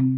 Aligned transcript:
Mis 0.00 0.08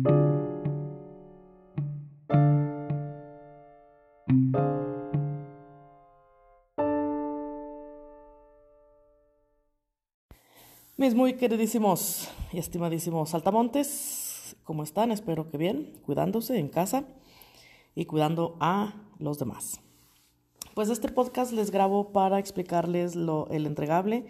muy 11.17 11.35
queridísimos 11.35 12.29
y 12.53 12.59
estimadísimos 12.59 13.31
saltamontes, 13.31 14.55
¿cómo 14.63 14.85
están? 14.85 15.11
Espero 15.11 15.51
que 15.51 15.59
bien, 15.59 15.95
cuidándose 16.07 16.61
en 16.61 16.69
casa 16.69 17.03
y 17.97 18.05
cuidando 18.05 18.57
a 18.61 18.95
los 19.19 19.41
demás. 19.41 19.81
Pues 20.75 20.91
este 20.91 21.09
podcast 21.09 21.51
les 21.51 21.73
grabo 21.73 22.13
para 22.13 22.39
explicarles 22.39 23.17
lo, 23.17 23.49
el 23.51 23.67
entregable 23.67 24.27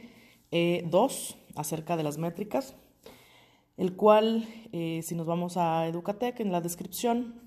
2 0.51 0.51
eh, 0.51 0.83
acerca 1.57 1.99
de 1.99 2.05
las 2.05 2.17
métricas, 2.17 2.75
el 3.77 3.97
cual, 3.97 4.47
eh, 4.73 5.01
si 5.03 5.15
nos 5.15 5.27
vamos 5.27 5.57
a 5.57 5.87
Educatec, 5.87 6.41
en 6.41 6.53
la 6.53 6.61
descripción 6.61 7.41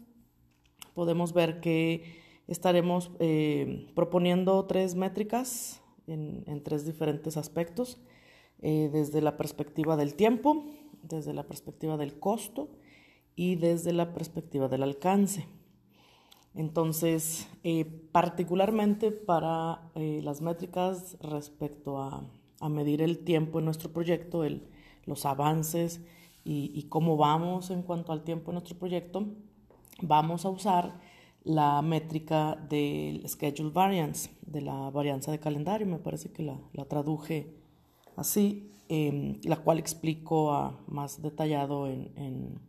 podemos 0.95 1.33
ver 1.33 1.59
que 1.59 2.23
estaremos 2.47 3.11
eh, 3.19 3.91
proponiendo 3.95 4.65
tres 4.65 4.95
métricas 4.95 5.81
en, 6.07 6.63
tres 6.63 6.85
diferentes 6.85 7.37
aspectos 7.37 7.99
eh, 8.61 8.89
desde 8.91 9.21
la 9.21 9.37
perspectiva 9.37 9.97
del 9.97 10.15
tiempo, 10.15 10.65
desde 11.03 11.33
la 11.33 11.43
perspectiva 11.43 11.97
del 11.97 12.17
costo 12.19 12.69
y 13.35 13.55
desde 13.55 13.93
la 13.93 14.13
perspectiva 14.13 14.67
del 14.67 14.83
alcance. 14.83 15.47
Entonces, 16.53 17.49
eh, 17.63 17.83
particularmente 18.13 19.11
para 19.11 19.91
las 19.95 20.39
métricas 20.41 21.17
respecto 21.19 22.01
a, 22.01 22.31
medir 22.69 23.03
el 23.03 23.19
tiempo 23.19 23.59
en 23.59 23.65
nuestro 23.65 23.91
proyecto, 23.91 24.43
los 25.05 25.25
avances 25.25 26.01
y, 26.43 26.83
cómo 26.89 27.17
vamos 27.17 27.71
en 27.71 27.81
cuanto 27.81 28.11
al 28.11 28.23
tiempo 28.23 28.51
en 28.51 28.55
nuestro 28.55 28.77
proyecto, 28.77 29.25
vamos 30.01 30.45
a 30.45 30.49
usar 30.49 30.99
la 31.43 31.81
métrica 31.81 32.55
del 32.69 33.27
schedule 33.27 33.71
variance, 33.71 34.29
de 34.45 34.61
la 34.61 34.89
varianza 34.91 35.31
de 35.31 35.39
calendario, 35.39 35.87
me 35.87 35.97
parece 35.97 36.31
que 36.31 36.43
la, 36.43 36.59
la 36.73 36.85
traduje 36.85 37.55
así, 38.15 38.71
em, 38.89 39.39
la 39.43 39.57
cual 39.57 39.79
explico 39.79 40.53
a, 40.53 40.79
más 40.87 41.21
detallado 41.21 41.87
en, 41.87 42.11
en, 42.15 42.59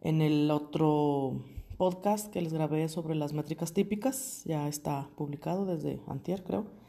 en, 0.00 0.22
el 0.22 0.50
otro 0.50 1.44
podcast 1.76 2.32
que 2.32 2.42
les 2.42 2.52
grabé 2.52 2.88
sobre 2.88 3.16
las 3.16 3.32
métricas 3.32 3.72
típicas, 3.72 4.42
ya 4.44 4.68
está 4.68 5.08
publicado 5.16 5.66
desde 5.66 6.00
antier 6.06 6.44
creo. 6.44 6.83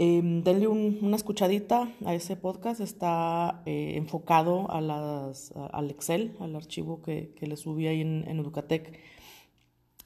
Eh, 0.00 0.20
denle 0.22 0.68
una 0.68 1.16
escuchadita 1.16 1.92
a 2.06 2.14
ese 2.14 2.36
podcast, 2.36 2.80
está 2.80 3.62
eh, 3.66 3.94
enfocado 3.96 4.70
a 4.70 4.80
las, 4.80 5.52
al 5.72 5.90
Excel, 5.90 6.36
al 6.38 6.54
archivo 6.54 7.02
que, 7.02 7.34
que 7.34 7.48
le 7.48 7.56
subí 7.56 7.88
ahí 7.88 8.02
en, 8.02 8.22
Educatec 8.28 8.96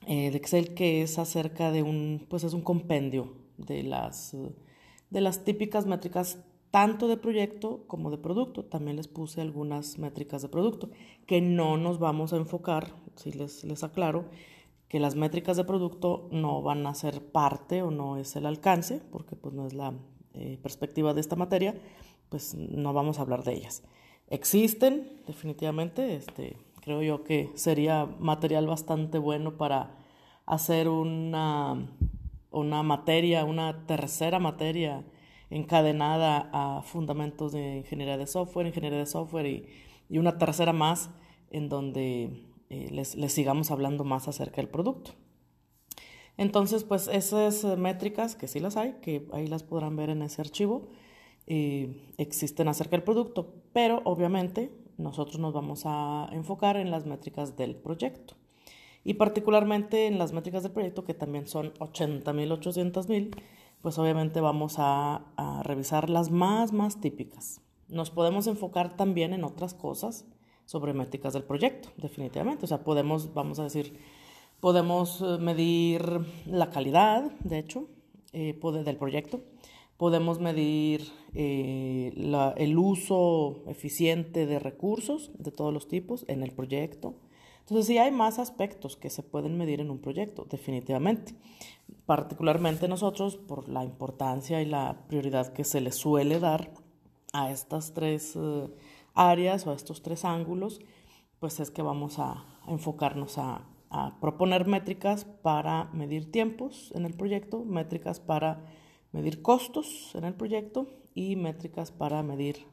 eh, 0.06 0.28
Excel, 0.28 0.72
que 0.72 1.02
es 1.02 1.18
acerca 1.18 1.70
de 1.70 1.82
un, 1.82 2.26
pues 2.30 2.42
es 2.42 2.54
un 2.54 2.62
compendio 2.62 3.34
de 3.58 3.82
las, 3.82 4.34
de 5.10 5.20
las 5.20 5.44
típicas 5.44 5.84
métricas 5.84 6.38
tanto 6.70 7.06
de 7.06 7.18
proyecto 7.18 7.84
como 7.86 8.10
de 8.10 8.16
producto. 8.16 8.64
También 8.64 8.96
les 8.96 9.08
puse 9.08 9.42
algunas 9.42 9.98
métricas 9.98 10.40
de 10.40 10.48
producto, 10.48 10.88
que 11.26 11.42
no 11.42 11.76
nos 11.76 11.98
vamos 11.98 12.32
a 12.32 12.38
enfocar, 12.38 12.94
si 13.16 13.30
les, 13.30 13.62
les 13.64 13.84
aclaro, 13.84 14.24
que 14.92 15.00
las 15.00 15.16
métricas 15.16 15.56
de 15.56 15.64
producto 15.64 16.28
no 16.32 16.60
van 16.60 16.86
a 16.86 16.92
ser 16.92 17.24
parte 17.24 17.80
o 17.80 17.90
no 17.90 18.18
es 18.18 18.36
el 18.36 18.44
alcance, 18.44 19.00
porque 19.10 19.36
pues 19.36 19.54
no 19.54 19.66
es 19.66 19.72
la 19.72 19.94
eh, 20.34 20.58
perspectiva 20.62 21.14
de 21.14 21.22
esta 21.22 21.34
materia, 21.34 21.74
pues 22.28 22.54
no 22.54 22.92
vamos 22.92 23.18
a 23.18 23.22
hablar 23.22 23.42
de 23.42 23.54
ellas. 23.54 23.82
Existen, 24.28 25.22
definitivamente, 25.26 26.14
este, 26.14 26.58
creo 26.82 27.00
yo 27.00 27.24
que 27.24 27.48
sería 27.54 28.04
material 28.04 28.66
bastante 28.66 29.16
bueno 29.16 29.56
para 29.56 29.96
hacer 30.44 30.90
una, 30.90 31.88
una 32.50 32.82
materia, 32.82 33.46
una 33.46 33.86
tercera 33.86 34.40
materia 34.40 35.06
encadenada 35.48 36.50
a 36.52 36.82
fundamentos 36.82 37.52
de 37.52 37.78
ingeniería 37.78 38.18
de 38.18 38.26
software, 38.26 38.66
ingeniería 38.66 38.98
de 38.98 39.06
software 39.06 39.46
y, 39.46 39.66
y 40.10 40.18
una 40.18 40.36
tercera 40.36 40.74
más 40.74 41.08
en 41.50 41.70
donde 41.70 42.51
eh, 42.72 42.88
les, 42.90 43.14
les, 43.14 43.32
sigamos 43.32 43.70
hablando 43.70 44.02
más 44.02 44.26
acerca 44.26 44.56
del 44.56 44.68
producto. 44.68 45.12
Entonces, 46.36 46.82
pues 46.84 47.08
esas 47.08 47.64
métricas, 47.78 48.34
que 48.34 48.48
sí 48.48 48.58
las 48.58 48.76
hay, 48.76 48.94
que 49.02 49.28
ahí 49.32 49.46
las 49.46 49.62
podrán 49.62 49.94
ver 49.96 50.10
en 50.10 50.22
ese 50.22 50.40
archivo, 50.40 50.88
eh, 51.46 52.10
existen 52.18 52.68
acerca 52.68 52.92
del 52.96 53.02
producto, 53.02 53.54
pero 53.72 54.00
obviamente 54.04 54.72
nosotros 54.96 55.38
nos 55.38 55.52
vamos 55.52 55.82
a 55.84 56.28
enfocar 56.32 56.76
en 56.76 56.90
las 56.90 57.06
métricas 57.06 57.56
del 57.56 57.76
proyecto 57.76 58.34
y 59.04 59.14
particularmente 59.14 60.06
en 60.06 60.18
las 60.18 60.32
métricas 60.32 60.62
del 60.62 60.72
proyecto 60.72 61.04
que 61.04 61.14
también 61.14 61.46
son 61.46 61.72
80 61.78 62.32
mil, 62.32 62.52
800 62.52 63.08
mil 63.08 63.30
pues 63.82 63.98
obviamente 63.98 64.40
vamos 64.40 64.76
a, 64.78 65.24
revisar 65.64 66.08
las 66.08 66.30
más, 66.30 66.72
más 66.72 67.00
típicas. 67.00 67.60
Nos 67.88 68.10
podemos 68.10 68.46
enfocar 68.46 68.96
también 68.96 69.32
en 69.32 69.42
otras 69.42 69.74
cosas 69.74 70.24
sobre 70.72 70.94
métricas 70.94 71.34
del 71.34 71.44
proyecto, 71.44 71.90
definitivamente. 71.98 72.64
O 72.64 72.66
sea, 72.66 72.82
podemos, 72.82 73.34
vamos 73.34 73.58
a 73.58 73.64
decir, 73.64 73.98
podemos 74.58 75.20
eh, 75.20 75.36
medir 75.38 76.02
la 76.46 76.70
calidad, 76.70 77.30
de 77.40 77.58
hecho, 77.58 77.88
eh, 78.32 78.58
del 78.84 78.96
proyecto. 78.96 79.42
Podemos 79.98 80.40
medir 80.40 81.12
eh, 81.34 82.10
el 82.56 82.78
uso 82.78 83.62
eficiente 83.66 84.46
de 84.46 84.58
recursos 84.58 85.30
de 85.38 85.52
todos 85.52 85.74
los 85.74 85.88
tipos 85.88 86.24
en 86.26 86.42
el 86.42 86.52
proyecto. 86.52 87.16
Entonces, 87.60 87.86
sí 87.86 87.98
hay 87.98 88.10
más 88.10 88.38
aspectos 88.38 88.96
que 88.96 89.10
se 89.10 89.22
pueden 89.22 89.58
medir 89.58 89.80
en 89.82 89.90
un 89.90 89.98
proyecto, 89.98 90.46
definitivamente. 90.48 91.34
Particularmente 92.06 92.88
nosotros, 92.88 93.36
por 93.36 93.68
la 93.68 93.84
importancia 93.84 94.62
y 94.62 94.64
la 94.64 95.04
prioridad 95.06 95.52
que 95.52 95.64
se 95.64 95.82
le 95.82 95.92
suele 95.92 96.40
dar 96.40 96.72
a 97.34 97.50
estas 97.50 97.92
tres 97.92 98.36
áreas 99.14 99.66
o 99.66 99.70
a 99.70 99.74
estos 99.74 100.02
tres 100.02 100.24
ángulos, 100.24 100.80
pues 101.38 101.60
es 101.60 101.70
que 101.70 101.82
vamos 101.82 102.18
a, 102.18 102.44
enfocarnos 102.66 103.38
a, 103.38 103.68
proponer 104.20 104.66
métricas 104.66 105.26
para 105.26 105.84
medir 105.92 106.32
tiempos 106.32 106.90
en 106.94 107.04
el 107.04 107.14
proyecto, 107.14 107.62
métricas 107.62 108.20
para 108.20 108.64
medir 109.12 109.42
costos 109.42 110.14
en 110.14 110.24
el 110.24 110.32
proyecto 110.32 110.86
y 111.14 111.36
métricas 111.36 111.92
para 111.92 112.22
medir 112.22 112.64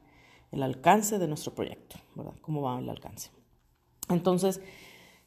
el 0.50 0.62
alcance 0.62 1.18
de 1.18 1.28
nuestro 1.28 1.54
proyecto, 1.54 1.96
¿verdad? 2.14 2.32
¿Cómo 2.40 2.62
va 2.62 2.78
el 2.78 2.88
alcance? 2.88 3.30
Entonces, 4.08 4.62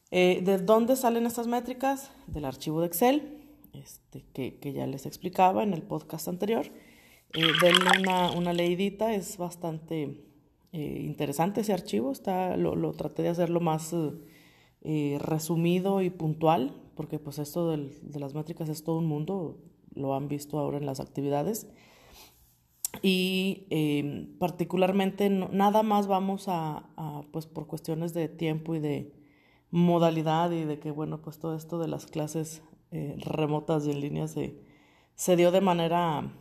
eh, 0.10 0.42
¿de 0.44 0.58
dónde 0.58 0.96
salen 0.96 1.28
estas 1.28 1.46
métricas? 1.46 2.12
Del 2.26 2.46
archivo 2.46 2.82
de 2.82 2.88
Excel, 2.88 3.44
este, 3.74 4.26
que, 4.34 4.60
que, 4.60 4.74
ya 4.74 4.88
les 4.88 5.06
explicaba 5.06 5.64
en 5.64 5.74
el 5.74 5.84
podcast 5.84 6.28
anterior. 6.28 6.66
Eh, 7.34 7.48
denle 7.62 8.00
una, 8.00 8.32
una, 8.32 8.54
leidita, 8.54 9.14
es 9.14 9.38
bastante 9.38 10.33
eh, 10.74 11.02
interesante 11.06 11.62
ese 11.62 11.72
archivo, 11.72 12.12
está, 12.12 12.58
lo, 12.58 12.76
lo, 12.76 12.92
traté 12.94 13.24
de 13.24 13.30
hacerlo 13.30 13.62
más 13.62 13.96
eh, 14.82 15.18
resumido 15.22 16.02
y 16.02 16.10
puntual, 16.10 16.76
porque 16.96 17.20
pues 17.20 17.40
esto 17.40 17.70
del, 17.72 17.98
de 18.02 18.20
las 18.20 18.34
métricas 18.34 18.68
es 18.68 18.84
todo 18.84 18.98
un 18.98 19.06
mundo, 19.06 19.58
lo 19.96 20.14
han 20.16 20.28
visto 20.28 20.60
ahora 20.60 20.78
en 20.78 20.86
las 20.86 21.00
actividades. 21.00 21.68
Y 23.02 23.66
eh, 23.70 24.36
particularmente 24.40 25.30
nada 25.30 25.84
más 25.84 26.08
vamos 26.08 26.48
a, 26.48 26.90
a, 26.96 27.24
pues 27.32 27.48
por 27.48 27.66
cuestiones 27.68 28.14
de 28.14 28.28
tiempo 28.28 28.76
y 28.76 28.80
de 28.80 29.14
modalidad 29.72 30.52
y 30.52 30.66
de 30.66 30.80
que, 30.80 30.92
bueno, 30.92 31.22
pues 31.22 31.40
todo 31.40 31.56
esto 31.56 31.80
de 31.80 31.88
las 31.88 32.06
clases 32.06 32.62
eh, 32.92 33.16
remotas 33.18 33.88
y 33.88 33.92
en 33.92 34.02
línea 34.02 34.28
se, 34.28 34.60
se 35.16 35.36
dio 35.36 35.52
de 35.52 35.62
manera 35.62 36.32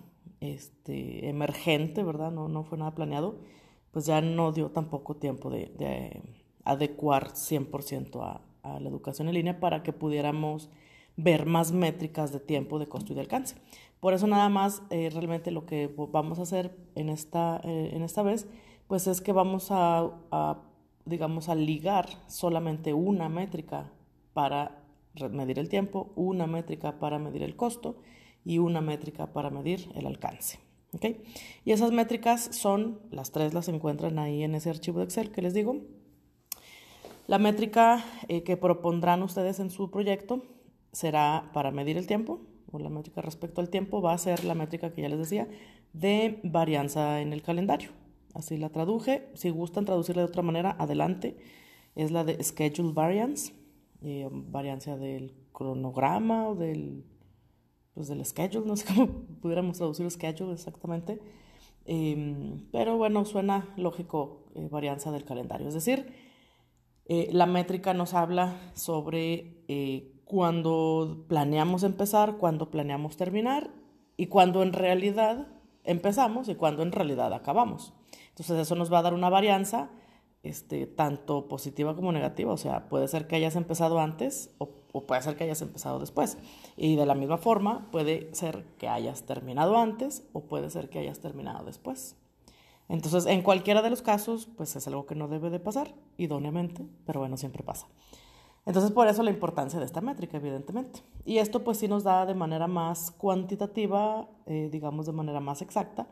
este, 0.40 1.28
emergente, 1.30 2.02
¿verdad? 2.02 2.30
No, 2.30 2.48
no 2.48 2.62
fue 2.64 2.76
nada 2.76 2.94
planeado, 2.94 3.38
pues 3.92 4.06
ya 4.06 4.20
no 4.20 4.52
dio 4.52 4.70
tampoco 4.70 5.16
tiempo 5.16 5.50
de, 5.50 5.72
de 5.78 6.22
adecuar 6.64 7.32
100% 7.32 8.20
a, 8.22 8.40
a 8.62 8.80
la 8.80 8.88
educación 8.88 9.28
en 9.28 9.34
línea 9.34 9.60
para 9.60 9.82
que 9.82 9.92
pudiéramos 9.92 10.70
ver 11.16 11.46
más 11.46 11.72
métricas 11.72 12.32
de 12.32 12.40
tiempo, 12.40 12.78
de 12.78 12.88
costo 12.88 13.12
y 13.12 13.14
de 13.14 13.20
alcance. 13.20 13.56
Por 14.00 14.14
eso 14.14 14.26
nada 14.26 14.48
más 14.48 14.82
eh, 14.90 15.10
realmente 15.12 15.50
lo 15.50 15.66
que 15.66 15.94
vamos 16.10 16.38
a 16.38 16.42
hacer 16.42 16.76
en 16.94 17.08
esta, 17.08 17.60
eh, 17.62 17.90
en 17.92 18.02
esta 18.02 18.22
vez, 18.22 18.48
pues 18.88 19.06
es 19.06 19.20
que 19.20 19.32
vamos 19.32 19.68
a, 19.70 20.10
a, 20.30 20.62
digamos, 21.04 21.48
a 21.48 21.54
ligar 21.54 22.08
solamente 22.26 22.94
una 22.94 23.28
métrica 23.28 23.92
para 24.32 24.82
medir 25.30 25.58
el 25.58 25.68
tiempo, 25.68 26.12
una 26.16 26.46
métrica 26.46 26.98
para 26.98 27.18
medir 27.18 27.42
el 27.42 27.54
costo 27.54 27.96
y 28.44 28.58
una 28.58 28.80
métrica 28.80 29.32
para 29.32 29.50
medir 29.50 29.88
el 29.94 30.06
alcance. 30.06 30.58
¿Okay? 30.92 31.22
Y 31.64 31.72
esas 31.72 31.92
métricas 31.92 32.48
son, 32.52 33.00
las 33.10 33.32
tres 33.32 33.54
las 33.54 33.68
encuentran 33.68 34.18
ahí 34.18 34.42
en 34.42 34.54
ese 34.54 34.70
archivo 34.70 34.98
de 34.98 35.04
Excel 35.04 35.30
que 35.30 35.42
les 35.42 35.54
digo. 35.54 35.76
La 37.26 37.38
métrica 37.38 38.04
eh, 38.28 38.42
que 38.42 38.56
propondrán 38.56 39.22
ustedes 39.22 39.60
en 39.60 39.70
su 39.70 39.90
proyecto 39.90 40.42
será 40.92 41.50
para 41.52 41.70
medir 41.70 41.96
el 41.96 42.06
tiempo, 42.06 42.40
o 42.70 42.78
la 42.78 42.88
métrica 42.88 43.22
respecto 43.22 43.60
al 43.60 43.70
tiempo 43.70 44.02
va 44.02 44.12
a 44.12 44.18
ser 44.18 44.44
la 44.44 44.54
métrica 44.54 44.92
que 44.92 45.02
ya 45.02 45.08
les 45.08 45.18
decía 45.18 45.48
de 45.92 46.40
varianza 46.42 47.20
en 47.20 47.32
el 47.32 47.42
calendario. 47.42 47.90
Así 48.34 48.56
la 48.56 48.70
traduje. 48.70 49.28
Si 49.34 49.50
gustan 49.50 49.84
traducirla 49.84 50.22
de 50.22 50.28
otra 50.28 50.42
manera, 50.42 50.74
adelante. 50.78 51.36
es 51.94 52.10
la 52.10 52.24
de 52.24 52.42
Schedule 52.42 52.92
Variance, 52.94 53.52
eh, 54.00 54.28
variancia 54.30 54.96
del 54.96 55.34
cronograma 55.52 56.48
o 56.48 56.54
del, 56.54 57.04
pues 57.94 58.08
del 58.08 58.24
schedule, 58.24 58.66
no 58.66 58.76
sé 58.76 58.84
cómo 58.94 59.08
pudiéramos 59.40 59.78
traducir 59.78 60.10
schedule 60.10 60.52
exactamente. 60.52 61.20
Em, 61.84 62.68
pero 62.70 62.96
bueno, 62.96 63.24
suena 63.24 63.68
lógico 63.76 64.44
eh, 64.54 64.68
varianza 64.70 65.10
del 65.10 65.24
calendario. 65.24 65.68
Es 65.68 65.74
decir, 65.74 66.14
eh, 67.06 67.28
la 67.32 67.46
métrica 67.46 67.94
nos 67.94 68.14
habla 68.14 68.56
sobre 68.74 69.64
eh, 69.68 70.12
cuándo 70.24 71.24
planeamos 71.28 71.82
empezar, 71.82 72.36
cuándo 72.38 72.70
planeamos 72.70 73.16
terminar 73.16 73.70
y 74.16 74.26
cuándo 74.26 74.62
en 74.62 74.72
realidad 74.72 75.48
empezamos 75.84 76.48
y 76.48 76.54
cuándo 76.54 76.82
en 76.82 76.92
realidad 76.92 77.32
acabamos. 77.32 77.92
Entonces 78.28 78.58
eso 78.58 78.76
nos 78.76 78.92
va 78.92 79.00
a 79.00 79.02
dar 79.02 79.14
una 79.14 79.28
varianza 79.28 79.90
este, 80.42 80.86
tanto 80.86 81.48
positiva 81.48 81.94
como 81.94 82.12
negativa. 82.12 82.52
O 82.52 82.56
sea, 82.56 82.88
puede 82.88 83.08
ser 83.08 83.26
que 83.26 83.36
hayas 83.36 83.56
empezado 83.56 84.00
antes 84.00 84.54
o, 84.58 84.70
o, 84.92 85.06
puede 85.06 85.22
ser 85.22 85.36
que 85.36 85.44
hayas 85.44 85.62
empezado 85.62 85.98
después. 85.98 86.38
Y 86.76 86.96
de 86.96 87.06
la 87.06 87.14
misma 87.14 87.38
forma, 87.38 87.90
puede 87.90 88.34
ser 88.34 88.64
que 88.78 88.88
hayas 88.88 89.24
terminado 89.24 89.76
antes 89.76 90.24
o 90.32 90.42
puede 90.42 90.70
ser 90.70 90.88
que 90.88 90.98
hayas 90.98 91.20
terminado 91.20 91.64
después. 91.64 92.16
Entonces, 92.88 93.26
en 93.26 93.42
cualquiera 93.42 93.82
de 93.82 93.90
los 93.90 94.02
casos, 94.02 94.48
pues 94.56 94.76
es 94.76 94.86
algo 94.86 95.06
que 95.06 95.14
no 95.14 95.28
debe 95.28 95.50
de 95.50 95.60
pasar, 95.60 95.94
idóneamente, 96.18 96.86
pero 97.06 97.20
bueno, 97.20 97.36
siempre 97.36 97.62
pasa. 97.62 97.88
Entonces, 98.64 98.92
por 98.92 99.08
eso 99.08 99.22
la 99.22 99.30
importancia 99.30 99.78
de 99.78 99.86
esta 99.86 100.00
métrica, 100.00 100.36
evidentemente. 100.36 101.00
Y 101.24 101.38
esto 101.38 101.64
pues 101.64 101.78
sí 101.78 101.88
nos 101.88 102.04
da 102.04 102.26
de 102.26 102.34
manera 102.34 102.66
más 102.68 103.10
cuantitativa, 103.10 104.28
eh, 104.46 104.68
digamos 104.70 105.06
de 105.06 105.12
manera 105.12 105.40
más 105.40 105.62
exacta, 105.62 106.06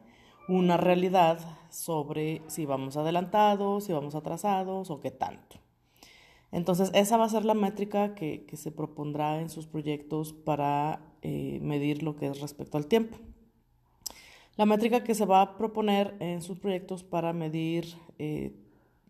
una 0.49 0.77
realidad 0.77 1.39
sobre 1.69 2.43
si 2.49 2.67
vamos 2.67 2.97
adelantados, 2.97 3.85
si 3.85 3.93
vamos 3.93 4.15
atrasados 4.15 4.91
o 4.91 5.01
qué 5.01 5.11
tanto. 5.11 5.59
Entonces, 6.53 6.91
esa 6.95 7.17
va 7.17 7.25
a 7.25 7.29
ser 7.29 7.45
la 7.45 7.55
métrica 7.55 8.15
que, 8.15 8.45
que 8.45 8.57
se 8.57 8.73
propondrá 8.73 9.41
en 9.41 9.51
sus 9.51 9.67
proyectos 9.67 10.33
para 10.33 11.01
eh, 11.23 11.59
medir 11.61 12.03
lo 12.03 12.17
que 12.17 12.27
es 12.27 12.41
respecto 12.41 12.79
al 12.79 12.87
tiempo. 12.87 13.19
La 14.57 14.65
métrica 14.65 15.05
que 15.05 15.15
se 15.15 15.27
va 15.27 15.43
a 15.43 15.59
proponer 15.59 16.17
en 16.19 16.41
sus 16.41 16.59
proyectos 16.59 17.05
para 17.05 17.35
medir 17.35 17.95
eh, 18.19 18.57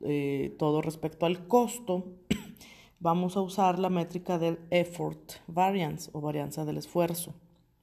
eh, 0.00 0.54
todo 0.58 0.82
respecto 0.82 1.24
al 1.24 1.46
costo, 1.46 2.04
vamos 3.00 3.36
a 3.36 3.42
usar 3.42 3.78
la 3.78 3.90
métrica 3.90 4.38
del 4.38 4.58
effort 4.70 5.34
variance 5.46 6.10
o 6.12 6.20
varianza 6.20 6.64
del 6.64 6.78
esfuerzo, 6.78 7.32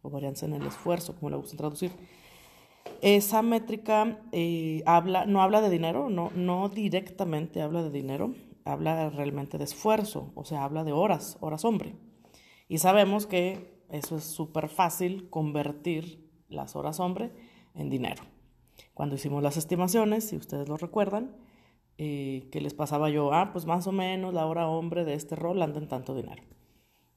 o 0.01 0.09
varianza 0.09 0.45
en 0.45 0.53
el 0.53 0.67
esfuerzo, 0.67 1.15
como 1.15 1.29
le 1.29 1.37
gusta 1.37 1.55
traducir. 1.55 1.91
Esa 3.01 3.41
métrica 3.41 4.19
habla, 4.85 5.25
no 5.25 5.41
habla 5.41 5.61
de 5.61 5.69
dinero, 5.69 6.09
no, 6.09 6.31
no 6.35 6.67
directamente 6.69 7.61
habla 7.61 7.83
de 7.83 7.91
dinero, 7.91 8.33
habla 8.67 9.09
realmente 9.09 9.57
de 9.57 9.63
esfuerzo, 9.63 10.31
o 10.35 10.45
sea, 10.45 10.63
habla 10.63 10.83
de 10.83 10.91
horas, 10.91 11.37
horas 11.39 11.65
hombre. 11.65 11.95
Y 12.67 12.79
sabemos 12.79 13.25
que 13.25 13.83
eso 13.89 14.17
es 14.17 14.23
súper 14.23 14.69
fácil 14.69 15.29
convertir 15.29 16.29
las 16.49 16.75
horas 16.75 16.99
hombre 16.99 17.31
en 17.73 17.89
dinero. 17.89 18.23
Cuando 18.93 19.15
hicimos 19.15 19.41
las 19.43 19.57
estimaciones, 19.57 20.27
si 20.27 20.35
ustedes 20.35 20.67
lo 20.67 20.77
recuerdan, 20.77 21.35
eh, 21.97 22.49
que 22.51 22.61
les 22.61 22.73
pasaba 22.73 23.09
yo, 23.09 23.33
ah, 23.33 23.51
pues 23.53 23.65
más 23.65 23.87
o 23.87 23.91
menos 23.91 24.33
la 24.33 24.45
hora 24.45 24.67
hombre 24.67 25.03
de 25.03 25.13
este 25.13 25.35
rol 25.35 25.61
anda 25.61 25.79
en 25.79 25.87
tanto 25.87 26.15
dinero. 26.15 26.43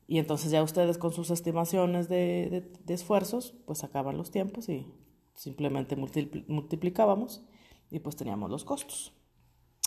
Y 0.07 0.19
entonces 0.19 0.51
ya 0.51 0.63
ustedes 0.63 0.99
con 0.99 1.13
sus 1.13 1.31
estimaciones 1.31 2.09
de, 2.09 2.73
esfuerzos, 2.89 3.55
pues 3.67 3.79
sacaban 3.79 4.17
los 4.17 4.31
tiempos 4.31 4.69
y 4.69 4.87
simplemente 5.35 5.97
multiplicábamos 5.97 7.45
y 7.91 8.01
pues 8.01 8.17
teníamos 8.17 8.51
los 8.51 8.65
costos. 8.65 9.13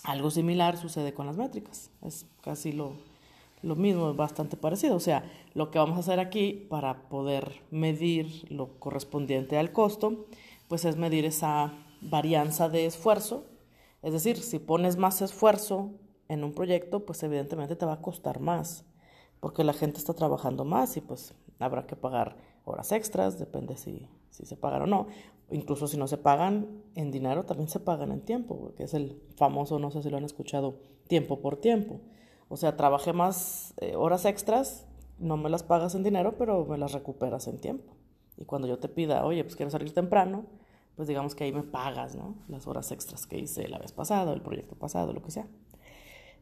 Algo 0.04 0.32
similar 0.32 0.78
sucede 0.78 1.14
con 1.14 1.26
las 1.26 1.38
métricas, 1.38 1.90
es 2.02 2.26
casi 2.42 2.74
lo, 2.74 2.94
lo 3.62 3.76
mismo, 3.76 4.14
bastante 4.14 4.58
parecido. 4.58 4.96
O 4.96 5.00
sea, 5.00 5.24
lo 5.54 5.72
que 5.72 5.80
vamos 5.80 5.98
a 5.98 6.02
hacer 6.02 6.20
aquí 6.20 6.68
para 6.70 7.08
poder 7.10 7.62
medir 7.72 8.46
lo 8.52 8.80
correspondiente 8.80 9.58
al 9.58 9.72
costo, 9.72 10.26
pues 10.68 10.86
es 10.86 10.98
medir 10.98 11.26
esa 11.26 11.74
varianza 12.02 12.70
de 12.70 12.86
esfuerzo. 12.86 13.46
Es 14.02 14.12
decir, 14.12 14.38
si 14.38 14.60
pones 14.60 14.98
más 14.98 15.22
esfuerzo 15.22 15.92
en 16.28 16.44
un 16.44 16.54
proyecto, 16.54 17.06
pues 17.06 17.24
evidentemente 17.24 17.76
te 17.76 17.86
va 17.86 17.94
a 17.94 18.02
costar 18.02 18.42
más, 18.42 18.86
porque 19.40 19.64
la 19.64 19.74
gente 19.74 20.00
está 20.00 20.14
trabajando 20.14 20.66
más 20.66 20.98
y 20.98 21.02
pues 21.02 21.34
habrá 21.60 21.88
que 21.88 21.96
pagar 21.96 22.36
horas 22.66 22.92
extras, 22.92 23.40
depende 23.40 23.78
si, 23.78 24.08
si 24.30 24.46
se 24.46 24.58
pagan 24.58 24.84
o 24.84 24.88
no. 24.88 25.08
Incluso 25.54 25.88
si 25.88 25.98
no 25.98 26.08
se 26.08 26.18
pagan 26.18 26.82
en 26.96 27.12
dinero, 27.12 27.46
también 27.46 27.70
se 27.70 27.80
pagan 27.80 28.12
en 28.12 28.22
tiempo, 28.22 28.74
que 28.76 28.86
es 28.86 28.96
el 28.96 29.22
famoso, 29.36 29.78
no 29.78 29.92
sé 29.92 30.02
si 30.02 30.10
lo 30.10 30.18
han 30.18 30.24
escuchado, 30.24 30.80
tiempo 31.08 31.42
por 31.42 31.58
tiempo. 31.58 32.02
O 32.50 32.58
sea, 32.58 32.76
trabajé 32.76 33.14
más 33.14 33.76
eh, 33.78 33.96
horas 33.96 34.26
extras, 34.26 34.88
no 35.20 35.38
me 35.38 35.52
las 35.52 35.62
pagas 35.62 35.94
en 35.94 36.02
dinero, 36.02 36.36
pero 36.40 36.66
me 36.66 36.80
las 36.80 36.92
recuperas 36.92 37.48
en 37.48 37.60
tiempo. 37.60 37.94
Y 38.36 38.46
cuando 38.46 38.68
yo 38.68 38.80
te 38.80 38.90
pida, 38.90 39.24
oye, 39.26 39.44
pues 39.44 39.56
quiero 39.56 39.70
salir 39.70 39.94
temprano, 39.94 40.48
pues 40.96 41.08
digamos 41.08 41.36
que 41.36 41.44
ahí 41.44 41.52
me 41.52 41.62
pagas, 41.62 42.16
¿no? 42.16 42.34
Las 42.48 42.66
horas 42.66 42.92
extras 42.92 43.28
que 43.28 43.38
hice 43.38 43.68
la 43.68 43.78
vez 43.78 43.92
pasada, 43.92 44.34
el 44.34 44.42
proyecto 44.42 44.76
pasado, 44.76 45.14
lo 45.14 45.22
que 45.22 45.30
sea. 45.30 45.48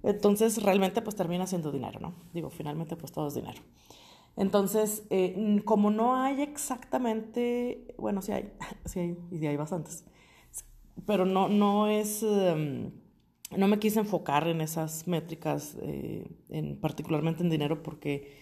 Entonces, 0.04 0.64
realmente, 0.64 1.02
pues 1.02 1.18
termina 1.18 1.48
siendo 1.48 1.74
dinero, 1.74 2.00
¿no? 2.00 2.14
Digo, 2.34 2.50
finalmente, 2.50 2.96
pues 2.96 3.12
todo 3.12 3.28
es 3.28 3.34
dinero. 3.34 3.62
Entonces, 4.38 5.04
eh, 5.10 5.62
como 5.66 5.92
no 5.92 6.16
hay 6.16 6.42
exactamente, 6.42 7.94
bueno, 7.98 8.22
sí 8.22 8.32
hay, 8.32 8.52
sí 8.86 9.00
hay, 9.00 9.18
y 9.32 9.40
sí 9.40 9.48
hay 9.48 9.58
bastantes, 9.58 10.06
pero 11.06 11.26
no, 11.26 11.50
no 11.50 11.88
es, 11.88 12.24
um, 12.24 12.92
no 13.56 13.68
me 13.68 13.80
quise 13.80 14.00
enfocar 14.00 14.48
en 14.48 14.62
esas 14.62 15.08
métricas, 15.08 15.78
eh, 15.82 16.30
en, 16.50 16.78
particularmente 16.80 17.44
en 17.44 17.50
dinero, 17.50 17.84
porque 17.84 18.38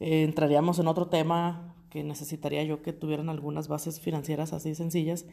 eh, 0.00 0.22
entraríamos 0.22 0.78
en 0.78 0.88
otro 0.88 1.08
tema 1.08 1.74
que 1.90 2.04
necesitaría 2.04 2.62
yo 2.64 2.82
que 2.82 2.92
tuvieran 2.92 3.28
algunas 3.28 3.68
bases 3.68 4.00
financieras 4.00 4.52
así 4.52 4.74
sencillas, 4.74 5.26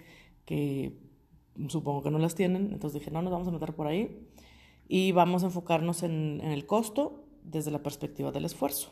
que 0.45 0.97
supongo 1.67 2.01
que 2.03 2.11
no 2.11 2.19
las 2.19 2.35
tienen, 2.35 2.71
entonces 2.73 2.99
dije, 2.99 3.11
no, 3.11 3.21
nos 3.21 3.31
vamos 3.31 3.47
a 3.47 3.51
meter 3.51 3.73
por 3.75 3.87
ahí 3.87 4.27
y 4.87 5.11
vamos 5.11 5.43
a 5.43 5.47
enfocarnos 5.47 6.03
en, 6.03 6.41
en 6.43 6.51
el 6.51 6.65
costo 6.65 7.25
desde 7.43 7.71
la 7.71 7.83
perspectiva 7.83 8.31
del 8.31 8.45
esfuerzo. 8.45 8.91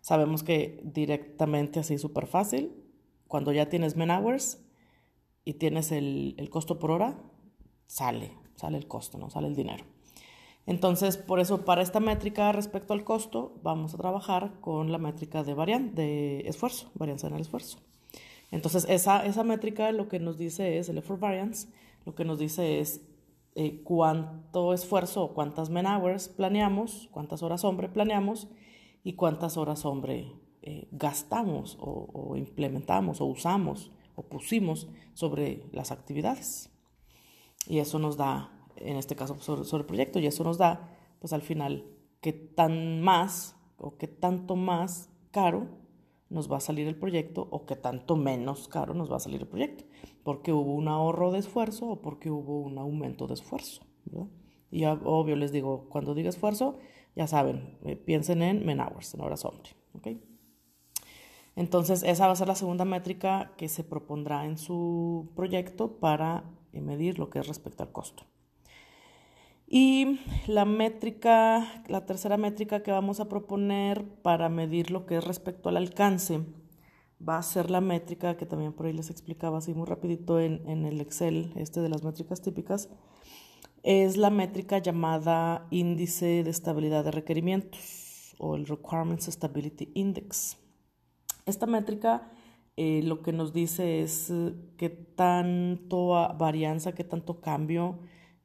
Sabemos 0.00 0.42
que 0.42 0.80
directamente 0.84 1.80
así 1.80 1.98
súper 1.98 2.26
fácil, 2.26 2.72
cuando 3.26 3.52
ya 3.52 3.68
tienes 3.68 3.96
man 3.96 4.10
hours 4.10 4.64
y 5.44 5.54
tienes 5.54 5.92
el, 5.92 6.34
el, 6.38 6.50
costo 6.50 6.78
por 6.78 6.90
hora, 6.90 7.18
sale, 7.86 8.32
sale 8.56 8.78
el 8.78 8.86
costo, 8.86 9.18
¿no? 9.18 9.30
Sale 9.30 9.48
el 9.48 9.56
dinero. 9.56 9.84
Entonces, 10.66 11.16
por 11.16 11.40
eso, 11.40 11.64
para 11.64 11.80
esta 11.80 11.98
métrica 11.98 12.52
respecto 12.52 12.92
al 12.92 13.02
costo, 13.02 13.58
vamos 13.62 13.94
a 13.94 13.96
trabajar 13.96 14.60
con 14.60 14.92
la 14.92 14.98
métrica 14.98 15.42
de, 15.42 15.54
varian 15.54 15.94
de 15.94 16.40
esfuerzo, 16.40 16.90
varianza 16.94 17.26
en 17.26 17.34
el 17.34 17.40
esfuerzo. 17.40 17.78
Entonces, 18.50 18.86
esa, 18.88 19.24
esa 19.24 19.44
métrica 19.44 19.90
lo 19.92 20.08
que 20.08 20.18
nos 20.18 20.36
dice 20.36 20.78
es, 20.78 20.88
el 20.88 20.98
effort 20.98 21.20
variance, 21.20 21.68
lo 22.04 22.14
que 22.14 22.24
nos 22.24 22.38
dice 22.38 22.80
es 22.80 23.00
eh, 23.54 23.82
cuánto 23.82 24.72
esfuerzo 24.72 25.24
o 25.24 25.34
cuántas 25.34 25.70
man 25.70 25.86
hours 25.86 26.28
planeamos, 26.28 27.08
cuántas 27.12 27.42
horas 27.42 27.64
hombre 27.64 27.88
planeamos 27.88 28.48
y 29.08 29.14
cuántas 29.14 29.56
horas 29.56 29.86
hombre 29.86 30.34
eh, 30.60 30.86
gastamos 30.90 31.78
o, 31.80 32.36
implementamos 32.36 33.22
o 33.22 33.24
usamos 33.24 33.90
o 34.16 34.24
pusimos 34.24 34.86
sobre 35.14 35.64
las 35.72 35.92
actividades. 35.92 36.68
Y 37.66 37.78
eso 37.78 37.98
nos 37.98 38.18
da, 38.18 38.52
en 38.76 38.98
este 38.98 39.16
caso 39.16 39.40
sobre, 39.40 39.64
sobre 39.64 39.80
el 39.80 39.86
proyecto, 39.86 40.18
y 40.18 40.26
eso 40.26 40.44
nos 40.44 40.58
da, 40.58 40.90
pues 41.20 41.32
al 41.32 41.40
final, 41.40 41.86
qué 42.20 42.34
tan 42.34 43.00
más 43.00 43.56
o 43.78 43.96
qué 43.96 44.08
tanto 44.08 44.56
más 44.56 45.08
caro 45.30 45.68
nos 46.28 46.52
va 46.52 46.58
a 46.58 46.60
salir 46.60 46.86
el 46.86 46.96
proyecto 46.96 47.48
o 47.50 47.64
qué 47.64 47.76
tanto 47.76 48.14
menos 48.14 48.68
caro 48.68 48.92
nos 48.92 49.10
va 49.10 49.16
a 49.16 49.20
salir 49.20 49.40
el 49.40 49.48
proyecto, 49.48 49.84
porque 50.22 50.52
hubo 50.52 50.74
un 50.74 50.86
ahorro 50.86 51.32
de 51.32 51.38
esfuerzo 51.38 51.88
o 51.88 52.02
porque 52.02 52.30
hubo 52.30 52.60
un 52.60 52.76
aumento 52.76 53.26
de 53.26 53.32
esfuerzo. 53.32 53.86
¿verdad? 54.04 54.26
Y 54.70 54.84
obvio 54.84 55.34
les 55.34 55.50
digo, 55.50 55.86
cuando 55.88 56.14
diga 56.14 56.28
esfuerzo, 56.28 56.78
ya 57.18 57.26
saben, 57.26 57.76
eh, 57.84 57.96
piensen 57.96 58.42
en 58.42 58.64
men 58.64 58.78
hours, 58.80 59.12
en 59.12 59.20
horas 59.22 59.44
hombre. 59.44 59.70
¿okay? 59.92 60.22
Entonces, 61.56 62.04
esa 62.04 62.28
va 62.28 62.32
a 62.32 62.36
ser 62.36 62.46
la 62.46 62.54
segunda 62.54 62.84
métrica 62.84 63.50
que 63.56 63.68
se 63.68 63.82
propondrá 63.82 64.44
en 64.44 64.56
su 64.56 65.28
proyecto 65.34 65.98
para 65.98 66.44
eh, 66.72 66.80
medir 66.80 67.18
lo 67.18 67.28
que 67.28 67.40
es 67.40 67.48
respecto 67.48 67.82
al 67.82 67.90
costo. 67.90 68.22
Y 69.66 70.20
la 70.46 70.64
métrica, 70.64 71.82
la 71.88 72.06
tercera 72.06 72.36
métrica 72.36 72.84
que 72.84 72.92
vamos 72.92 73.18
a 73.18 73.28
proponer 73.28 74.04
para 74.22 74.48
medir 74.48 74.92
lo 74.92 75.04
que 75.04 75.16
es 75.16 75.24
respecto 75.24 75.68
al 75.68 75.76
alcance, 75.76 76.42
va 77.28 77.38
a 77.38 77.42
ser 77.42 77.68
la 77.68 77.80
métrica 77.80 78.36
que 78.36 78.46
también 78.46 78.72
por 78.72 78.86
ahí 78.86 78.92
les 78.92 79.10
explicaba 79.10 79.58
así 79.58 79.74
muy 79.74 79.86
rapidito 79.86 80.38
en, 80.38 80.62
en 80.68 80.86
el 80.86 81.00
Excel, 81.00 81.52
este 81.56 81.80
de 81.80 81.88
las 81.88 82.04
métricas 82.04 82.40
típicas, 82.40 82.88
es 83.82 84.16
la 84.16 84.30
métrica 84.30 84.78
llamada 84.78 85.66
índice 85.70 86.42
de 86.44 86.50
estabilidad 86.50 87.04
de 87.04 87.10
requerimientos 87.10 88.34
o 88.38 88.56
el 88.56 88.66
Requirements 88.66 89.26
Stability 89.26 89.90
Index. 89.94 90.56
Esta 91.46 91.66
métrica 91.66 92.30
eh, 92.80 93.02
lo 93.02 93.22
que 93.22 93.32
nos 93.32 93.52
dice 93.52 94.02
es 94.02 94.30
eh, 94.30 94.54
qué 94.76 94.88
tanto 94.88 96.10
varianza, 96.38 96.94
qué 96.94 97.02
tanto 97.02 97.40
cambio 97.40 97.98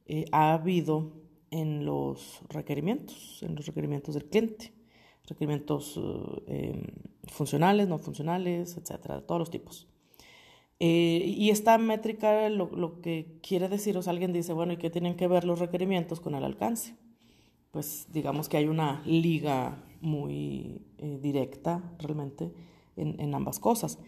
eh, 0.06 0.24
ha 0.32 0.54
habido 0.54 1.12
en 1.52 1.84
los 1.84 2.40
requerimientos, 2.48 3.44
en 3.44 3.54
los 3.54 3.64
requerimientos 3.66 4.14
del 4.14 4.24
cliente, 4.24 4.72
requerimientos 5.28 6.00
em, 6.48 6.82
funcionales, 7.28 7.86
no 7.86 7.98
funcionales, 7.98 8.76
etcétera, 8.76 9.20
de 9.20 9.22
todos 9.22 9.38
los 9.38 9.50
tipos. 9.50 9.86
Eh, 10.86 11.34
y 11.38 11.48
esta 11.48 11.78
métrica 11.78 12.50
lo, 12.50 12.68
lo, 12.70 13.00
que 13.00 13.38
quiere 13.42 13.70
decir, 13.70 13.96
o 13.96 14.02
sea, 14.02 14.10
alguien 14.10 14.34
dice, 14.34 14.52
bueno, 14.52 14.74
¿y 14.74 14.76
qué 14.76 14.90
tienen 14.90 15.16
que 15.16 15.26
ver 15.28 15.44
los 15.44 15.58
requerimientos 15.58 16.20
con 16.20 16.34
el 16.34 16.44
alcance? 16.44 16.94
Pues 17.70 18.08
digamos 18.12 18.50
que 18.50 18.58
hay 18.58 18.66
una 18.66 19.00
liga 19.06 19.82
muy 20.02 20.82
eh, 20.98 21.18
directa 21.22 21.82
realmente 21.98 22.52
en, 22.96 23.18
en 23.18 23.34
ambas 23.34 23.58
cosas. 23.60 23.98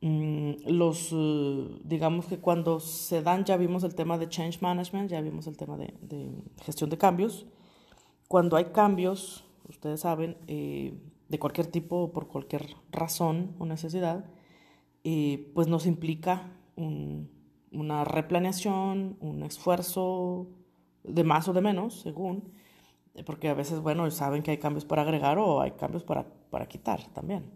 Mm, 0.00 0.52
los, 0.66 1.10
eh, 1.12 1.80
digamos 1.82 2.26
que 2.26 2.38
cuando 2.38 2.78
se 2.78 3.22
dan, 3.22 3.44
ya 3.44 3.56
vimos 3.56 3.82
el 3.82 3.94
tema 3.96 4.16
de 4.16 4.28
change 4.28 4.60
management, 4.60 5.10
ya 5.10 5.20
vimos 5.20 5.48
el 5.48 5.56
tema 5.56 5.76
de, 5.76 5.92
gestión 6.64 6.88
de 6.88 6.98
cambios. 6.98 7.46
Cuando 8.28 8.56
hay 8.56 8.66
cambios, 8.66 9.44
ustedes 9.68 10.00
saben, 10.00 10.36
eh, 10.46 10.94
de 11.28 11.38
cualquier 11.40 11.66
tipo, 11.66 12.12
por 12.12 12.28
cualquier 12.28 12.76
razón 12.92 13.56
o 13.58 13.66
necesidad, 13.66 14.24
eh, 15.04 15.50
pues 15.54 15.68
nos 15.68 15.86
implica 15.86 16.50
una 16.76 18.04
replaneación, 18.04 19.16
un 19.20 19.42
esfuerzo 19.42 20.48
de 21.04 21.24
más 21.24 21.48
o 21.48 21.52
de 21.52 21.60
menos, 21.60 22.00
según, 22.00 22.52
porque 23.26 23.48
a 23.48 23.54
veces, 23.54 23.80
bueno, 23.80 24.10
saben 24.10 24.42
que 24.42 24.52
hay 24.52 24.58
cambios 24.58 24.84
para 24.84 25.02
agregar 25.02 25.38
o 25.38 25.60
hay 25.60 25.72
cambios 25.72 26.02
para, 26.02 26.26
para 26.50 26.66
quitar 26.66 27.12
también. 27.12 27.50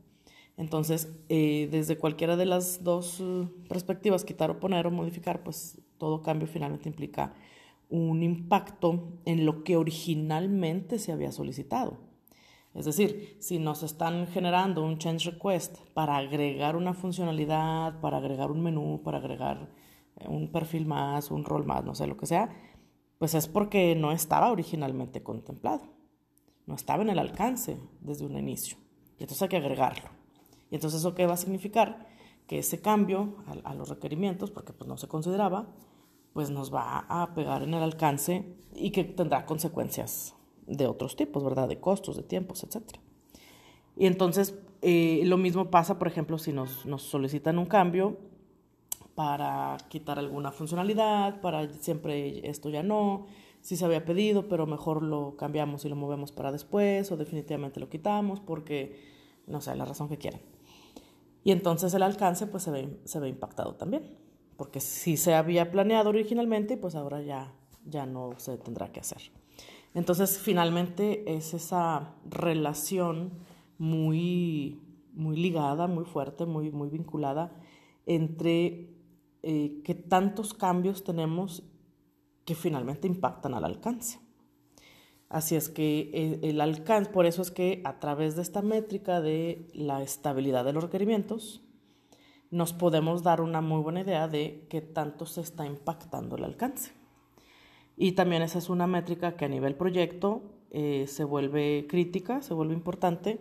Entonces, 0.57 1.13
eh, 1.29 1.69
desde 1.71 1.99
cualquiera 1.99 2.37
de 2.37 2.47
las 2.47 2.83
dos 2.83 3.21
uh, 3.21 3.49
perspectivas, 3.69 4.25
quitar 4.25 4.51
o 4.51 4.59
poner 4.59 4.87
o 4.87 4.91
modificar, 4.91 5.43
pues 5.43 5.79
todo 5.99 6.23
cambio 6.23 6.49
finalmente 6.49 6.89
implica 6.89 7.35
un 7.89 8.23
impacto 8.23 9.13
en 9.25 9.45
lo 9.45 9.65
que 9.65 9.77
originalmente 9.77 10.99
se 10.99 11.13
había 11.13 11.31
solicitado. 11.31 11.99
Es 12.77 12.85
decir, 12.85 13.39
si 13.41 13.59
nos 13.59 13.83
están 13.83 14.27
generando 14.27 14.85
un 14.85 14.99
change 14.99 15.31
request 15.31 15.79
para 15.95 16.19
agregar 16.19 16.77
una 16.77 16.93
funcionalidad, 16.93 18.01
para 18.01 18.19
agregar 18.19 18.51
un 18.51 18.63
menú, 18.63 19.01
para 19.03 19.17
agregar 19.17 19.71
eh, 20.17 20.29
un 20.29 20.53
perfil 20.53 20.85
más, 20.85 21.31
un 21.31 21.47
rol 21.47 21.65
más, 21.65 21.85
no 21.85 21.95
sé 21.95 22.07
lo 22.07 22.19
que 22.19 22.27
sea, 22.27 22.51
pues 23.19 23.35
es 23.35 23.49
porque 23.49 23.95
no 23.97 24.13
estaba 24.13 24.53
originalmente 24.53 25.23
contemplado, 25.23 25.85
no 26.67 26.75
estaba 26.75 27.03
en 27.03 27.09
el 27.09 27.19
alcance 27.19 27.81
desde 28.01 28.27
un 28.27 28.37
inicio. 28.37 28.77
Y 29.19 29.23
entonces 29.23 29.41
hay 29.41 29.49
que 29.49 29.57
agregarlo. 29.57 30.11
Y 30.71 30.75
entonces 30.75 31.01
eso 31.01 31.15
qué 31.15 31.27
va 31.27 31.33
a 31.33 31.39
significar? 31.39 32.07
Que 32.47 32.59
ese 32.59 32.83
cambio 32.83 33.37
a, 33.65 33.75
los 33.75 33.89
requerimientos, 33.89 34.51
porque 34.51 34.75
pues 34.75 34.87
no 34.87 34.99
se 34.99 35.09
consideraba, 35.09 35.75
pues 36.35 36.51
nos 36.51 36.73
va 36.75 37.07
a 37.09 37.33
pegar 37.35 37.63
en 37.63 37.73
el 37.73 37.83
alcance 37.83 38.55
y 38.75 38.91
que 38.91 39.05
tendrá 39.05 39.47
consecuencias 39.47 40.36
de 40.67 40.87
otros 40.87 41.17
tipos, 41.17 41.45
¿verdad? 41.45 41.69
De 41.69 41.81
costos, 41.81 42.17
de 42.17 42.23
tiempos, 42.23 42.65
etc. 42.65 42.83
Y 43.97 44.07
entonces 44.07 44.55
eh, 44.83 45.23
lo 45.25 45.37
mismo 45.37 45.71
pasa, 45.71 45.99
por 45.99 46.09
ejemplo, 46.09 46.39
si 46.39 46.53
nos, 46.53 46.87
nos 46.87 47.03
solicitan 47.03 47.59
un 47.59 47.67
cambio 47.67 48.19
para 49.15 49.79
quitar 49.89 50.19
alguna 50.19 50.53
funcionalidad, 50.53 51.41
para 51.41 51.73
siempre 51.73 52.49
esto 52.49 52.69
ya 52.69 52.83
no, 52.83 53.27
si 53.63 53.77
se 53.77 53.85
había 53.85 54.05
pedido, 54.05 54.49
pero 54.49 54.67
mejor 54.67 55.03
lo 55.03 55.37
cambiamos 55.37 55.85
y 55.85 55.89
lo 55.89 55.97
movemos 55.97 56.33
para 56.33 56.53
después, 56.53 57.11
o 57.11 57.17
definitivamente 57.17 57.81
lo 57.81 57.89
quitamos 57.89 58.41
porque, 58.41 59.01
no 59.47 59.61
sé, 59.61 59.75
la 59.75 59.87
razón 59.87 60.09
que 60.09 60.19
quieran. 60.19 60.41
Y 61.43 61.53
entonces 61.53 61.95
el 61.95 62.03
alcance 62.03 62.47
pues 62.47 62.65
se 62.65 62.71
ve, 62.71 63.01
se 63.05 63.19
ve 63.19 63.29
impactado 63.29 63.75
también, 63.75 64.19
porque 64.57 64.81
si 64.81 65.17
se 65.17 65.35
había 65.35 65.71
planeado 65.71 66.11
originalmente, 66.11 66.77
pues 66.77 66.95
ahora 66.95 67.23
ya, 67.23 67.55
ya 67.87 68.05
no 68.05 68.35
se 68.37 68.59
tendrá 68.59 68.93
que 68.93 69.01
hacer. 69.01 69.23
Entonces 69.97 70.39
finalmente 70.39 71.37
es 71.37 71.55
esa 71.55 72.17
relación 72.29 73.33
muy, 73.79 74.79
muy 75.15 75.39
ligada, 75.39 75.87
muy 75.87 76.05
fuerte, 76.05 76.45
muy, 76.45 76.71
muy 76.71 76.91
vinculada 76.91 77.51
entre 78.05 78.91
eh, 79.43 79.81
qué 79.83 79.95
tantos 79.95 80.53
cambios 80.53 81.03
tenemos 81.03 81.63
que 82.45 82.55
finalmente 82.55 83.07
impactan 83.09 83.55
al 83.55 83.65
alcance. 83.65 84.21
Así 85.31 85.57
es 85.57 85.71
que 85.71 86.11
eh, 86.13 86.41
el 86.43 86.61
alcance, 86.61 87.11
por 87.11 87.25
eso 87.25 87.41
es 87.41 87.51
que 87.51 87.81
a 87.87 87.99
través 87.99 88.37
de 88.37 88.43
esta 88.43 88.61
métrica 88.61 89.23
de 89.23 89.67
la 89.73 90.03
estabilidad 90.03 90.67
de 90.67 90.75
los 90.75 90.85
requerimientos, 90.85 91.63
nos 92.51 92.75
podemos 92.75 93.23
dar 93.23 93.41
una 93.41 93.63
muy 93.63 93.81
buena 93.81 94.03
idea 94.03 94.29
de 94.29 94.67
qué 94.69 94.83
tanto 94.83 95.25
se 95.25 95.41
está 95.41 95.65
impactando 95.65 96.37
el 96.37 96.45
alcance. 96.45 96.93
Y 97.97 98.13
también 98.13 98.43
esa 98.43 98.59
es 98.59 98.69
una 98.69 98.87
métrica 98.87 99.37
que 99.37 99.47
a 99.47 99.49
nivel 99.49 99.75
proyecto 99.75 100.43
eh, 100.71 101.07
se 101.09 101.25
vuelve 101.25 101.87
crítica, 101.89 102.43
se 102.43 102.53
vuelve 102.53 102.75
importante, 102.75 103.41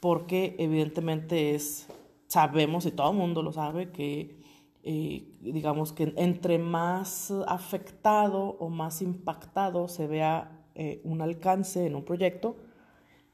porque 0.00 0.56
evidentemente 0.58 1.54
es, 1.54 1.88
sabemos 2.26 2.86
y 2.86 2.92
todo 2.92 3.10
el 3.10 3.16
mundo 3.16 3.42
lo 3.42 3.52
sabe, 3.52 3.90
que 3.90 4.40
eh, 4.82 5.36
digamos 5.40 5.92
que 5.92 6.12
entre 6.16 6.58
más 6.58 7.30
afectado 7.46 8.56
o 8.58 8.68
más 8.70 9.02
impactado 9.02 9.86
se 9.88 10.06
vea 10.06 10.66
eh, 10.74 11.02
un 11.04 11.20
alcance 11.20 11.86
en 11.86 11.94
un 11.94 12.04
proyecto, 12.04 12.56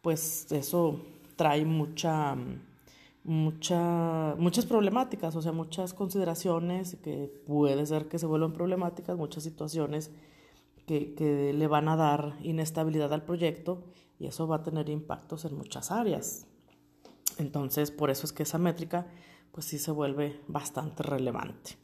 pues 0.03 0.51
eso 0.51 1.01
trae 1.37 1.65
mucha, 1.65 2.37
mucha, 3.23 4.35
muchas 4.37 4.67
problemáticas, 4.67 5.37
o 5.37 5.43
sea, 5.43 5.53
muchas 5.53 5.95
consideraciones 5.95 6.97
que 6.97 7.33
puede 7.47 7.87
ser 7.87 8.09
que 8.09 8.19
se 8.19 8.27
vuelvan 8.27 8.53
problemáticas, 8.53 9.17
muchas 9.17 9.45
situaciones 9.45 10.11
que, 10.89 11.53
le 11.55 11.67
van 11.67 11.89
a 11.89 11.97
dar 11.97 12.37
inestabilidad 12.43 13.13
al 13.13 13.25
proyecto 13.25 13.85
y 14.19 14.27
eso 14.27 14.49
va 14.49 14.57
a 14.57 14.63
tener 14.63 14.89
impactos 14.89 15.45
en 15.45 15.57
muchas 15.57 15.91
áreas. 15.91 16.47
Entonces, 17.37 17.91
por 17.91 18.11
eso 18.11 18.27
es 18.27 18.33
que 18.33 18.43
esa 18.43 18.59
métrica, 18.59 19.07
pues 19.53 19.67
sí 19.67 19.79
se 19.79 19.93
vuelve 19.93 20.41
bastante 20.49 21.03
relevante. 21.03 21.77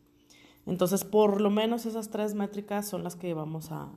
Entonces, 0.67 1.05
por 1.05 1.41
lo 1.41 1.51
menos 1.51 1.87
esas 1.87 2.11
tres 2.11 2.35
métricas 2.35 2.89
son 2.89 3.05
las 3.05 3.15
que 3.15 3.35
vamos 3.35 3.71
a, 3.71 3.93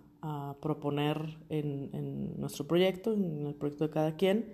proponer 0.59 1.37
en, 1.47 2.37
nuestro 2.37 2.67
proyecto, 2.67 3.13
en 3.13 3.47
el 3.47 3.55
proyecto 3.55 3.85
de 3.85 3.89
cada 3.89 4.15
quien. 4.17 4.53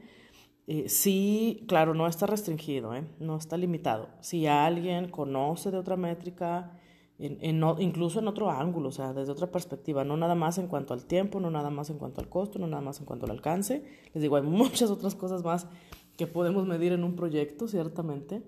Eh, 0.67 0.87
sí, 0.87 1.65
claro, 1.67 1.95
no 1.95 2.05
está 2.05 2.27
restringido, 2.27 2.93
¿eh? 2.93 3.07
no 3.19 3.37
está 3.37 3.57
limitado. 3.57 4.09
Si 4.21 4.45
alguien 4.45 5.09
conoce 5.09 5.71
de 5.71 5.77
otra 5.77 5.97
métrica, 5.97 6.77
incluso 7.19 8.19
en 8.19 8.27
otro 8.27 8.49
ángulo, 8.49 8.89
o 8.89 8.91
sea, 8.91 9.13
desde 9.13 9.31
otra 9.31 9.51
perspectiva, 9.51 10.03
no 10.03 10.17
nada 10.17 10.35
más 10.35 10.57
en 10.57 10.67
cuanto 10.67 10.93
al 10.93 11.05
tiempo, 11.05 11.39
no 11.39 11.51
nada 11.51 11.69
más 11.69 11.89
en 11.89 11.97
cuanto 11.97 12.21
al 12.21 12.29
costo, 12.29 12.59
no 12.59 12.67
nada 12.67 12.81
más 12.81 12.99
en 12.99 13.05
cuanto 13.05 13.25
al 13.25 13.31
alcance. 13.31 13.83
Les 14.13 14.21
digo, 14.21 14.35
hay 14.35 14.41
muchas 14.43 14.89
otras 14.89 15.15
cosas 15.15 15.43
más 15.43 15.67
que 16.17 16.27
podemos 16.27 16.65
medir 16.65 16.91
en 16.91 17.03
un 17.03 17.15
proyecto, 17.15 17.67
ciertamente. 17.67 18.43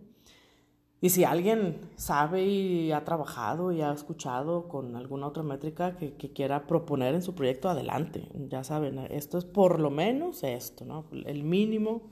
Y 1.01 1.09
si 1.09 1.23
alguien 1.23 1.81
sabe 1.97 2.45
y 2.45 2.91
ha 2.91 3.05
trabajado 3.05 3.71
y 3.71 3.81
ha 3.81 3.91
escuchado 3.91 4.67
con 4.67 4.95
alguna 4.95 5.27
otra 5.27 5.43
métrica 5.43 5.97
que, 5.97 6.15
quiera 6.15 6.65
proponer 6.65 7.13
en 7.13 7.21
su 7.21 7.35
proyecto, 7.35 7.69
adelante. 7.69 8.27
Ya 8.49 8.63
saben, 8.63 8.97
esto 9.11 9.37
es 9.37 9.45
por 9.45 9.79
lo 9.79 9.91
menos 9.91 10.43
esto, 10.43 10.85
¿no? 10.85 11.05
El 11.11 11.43
mínimo 11.43 12.03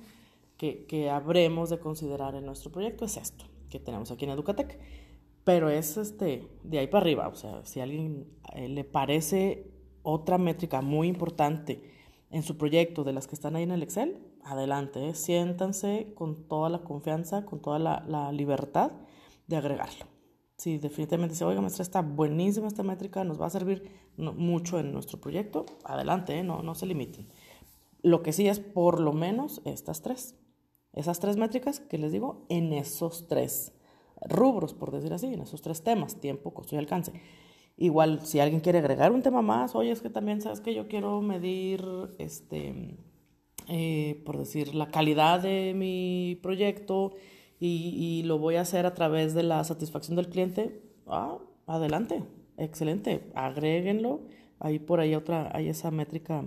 que, 0.58 0.86
que 0.86 1.10
habremos 1.10 1.72
de 1.72 1.80
considerar 1.80 2.36
en 2.36 2.46
nuestro 2.46 2.72
proyecto 2.72 3.06
es 3.06 3.18
esto 3.18 3.46
que 3.74 3.80
tenemos 3.80 4.12
aquí 4.12 4.26
en 4.26 4.32
Educatec. 4.32 4.80
Pero 5.44 5.70
es 5.70 5.98
este, 5.98 6.48
de 6.64 6.80
ahí 6.80 6.88
para 6.88 7.04
arriba, 7.04 7.28
o 7.28 7.36
sea, 7.36 7.66
si 7.66 7.80
a 7.80 7.84
alguien 7.84 8.28
le 8.56 8.84
parece 8.84 9.72
otra 10.04 10.38
métrica 10.38 10.82
muy 10.82 11.08
importante 11.08 11.82
en 12.30 12.44
su 12.44 12.58
proyecto 12.58 13.04
de 13.04 13.14
las 13.14 13.28
que 13.28 13.36
están 13.36 13.56
ahí 13.56 13.64
en 13.64 13.72
el 13.72 13.84
Excel, 13.84 14.22
adelante, 14.44 15.10
¿eh? 15.10 15.16
siéntanse 15.16 16.14
con 16.16 16.48
toda 16.48 16.70
la 16.70 16.80
confianza, 16.80 17.46
con 17.46 17.62
toda 17.62 17.80
la, 17.80 18.32
libertad 18.32 18.92
de 19.48 19.58
agregarlo. 19.58 20.06
Si 20.58 20.78
definitivamente 20.78 21.36
se 21.36 21.46
oiga, 21.46 21.62
maestra, 21.62 21.84
está 21.84 22.02
buenísima 22.02 22.68
esta 22.68 22.84
métrica, 22.84 23.24
nos 23.24 23.42
va 23.42 23.48
a 23.48 23.50
servir 23.50 23.90
mucho 24.18 24.80
en 24.80 24.94
nuestro 24.94 25.20
proyecto, 25.20 25.66
adelante, 25.84 26.38
¿eh? 26.38 26.44
no, 26.44 26.62
no 26.62 26.76
se 26.76 26.86
limiten. 26.86 27.28
Lo 28.02 28.22
que 28.22 28.34
sí 28.34 28.48
es 28.48 28.60
por 28.60 29.00
lo 29.00 29.14
menos 29.14 29.62
estas 29.66 30.02
tres. 30.02 30.36
Esas 30.94 31.20
tres 31.20 31.38
métricas 31.38 31.80
que 31.80 31.98
les 31.98 32.12
digo 32.12 32.46
en 32.50 32.74
esos 32.74 33.28
tres 33.28 33.74
rubros, 34.28 34.74
por 34.74 34.92
decir 34.92 35.14
así, 35.14 35.34
en 35.34 35.42
esos 35.42 35.62
tres 35.62 35.84
temas, 35.84 36.20
tiempo, 36.20 36.54
costo 36.54 36.76
y 36.76 36.78
alcance. 36.80 37.14
Igual, 37.78 38.26
si 38.26 38.40
alguien 38.40 38.62
quiere 38.62 38.80
agregar 38.80 39.12
un 39.12 39.22
tema 39.22 39.42
más, 39.42 39.76
oye, 39.76 39.92
es 39.92 40.02
que 40.02 40.10
también 40.10 40.42
sabes 40.42 40.62
que 40.62 40.74
yo 40.74 40.88
quiero 40.88 41.22
medir 41.22 41.84
este 42.20 42.98
eh, 43.68 44.22
por 44.26 44.38
decir, 44.38 44.76
la 44.76 44.90
calidad 44.92 45.40
de 45.40 45.74
mi 45.74 46.38
proyecto 46.42 47.14
y, 47.60 48.24
lo 48.26 48.40
voy 48.40 48.56
a 48.56 48.62
hacer 48.62 48.86
a 48.86 48.94
través 48.94 49.34
de 49.34 49.44
la 49.44 49.64
satisfacción 49.64 50.18
del 50.18 50.28
cliente, 50.28 50.82
ah, 51.08 51.38
adelante, 51.66 52.24
excelente, 52.58 53.32
agréguenlo. 53.36 54.22
Ahí 54.60 54.80
por 54.80 55.00
ahí 55.00 55.16
otra, 55.16 55.50
hay 55.54 55.70
esa 55.70 55.90
métrica, 55.90 56.44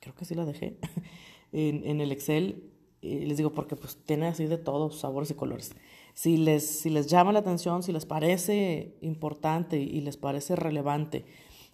creo 0.00 0.14
que 0.14 0.24
sí 0.24 0.36
la 0.36 0.44
dejé, 0.44 0.78
en, 1.52 2.00
el 2.00 2.12
Excel. 2.12 2.70
Les 3.00 3.36
digo 3.36 3.52
porque 3.52 3.74
pues 3.74 3.96
tiene 4.04 4.28
así 4.28 4.46
de 4.46 4.58
todos 4.58 5.00
sabores 5.00 5.32
y 5.32 5.34
colores. 5.34 5.74
Si 6.14 6.36
les, 6.36 6.80
si 6.80 6.90
les 6.90 7.06
llama 7.06 7.32
la 7.32 7.38
atención, 7.38 7.82
si 7.82 7.92
les 7.92 8.06
parece 8.06 8.96
importante 9.00 9.78
y 9.78 10.00
les 10.00 10.16
parece 10.16 10.56
relevante 10.56 11.24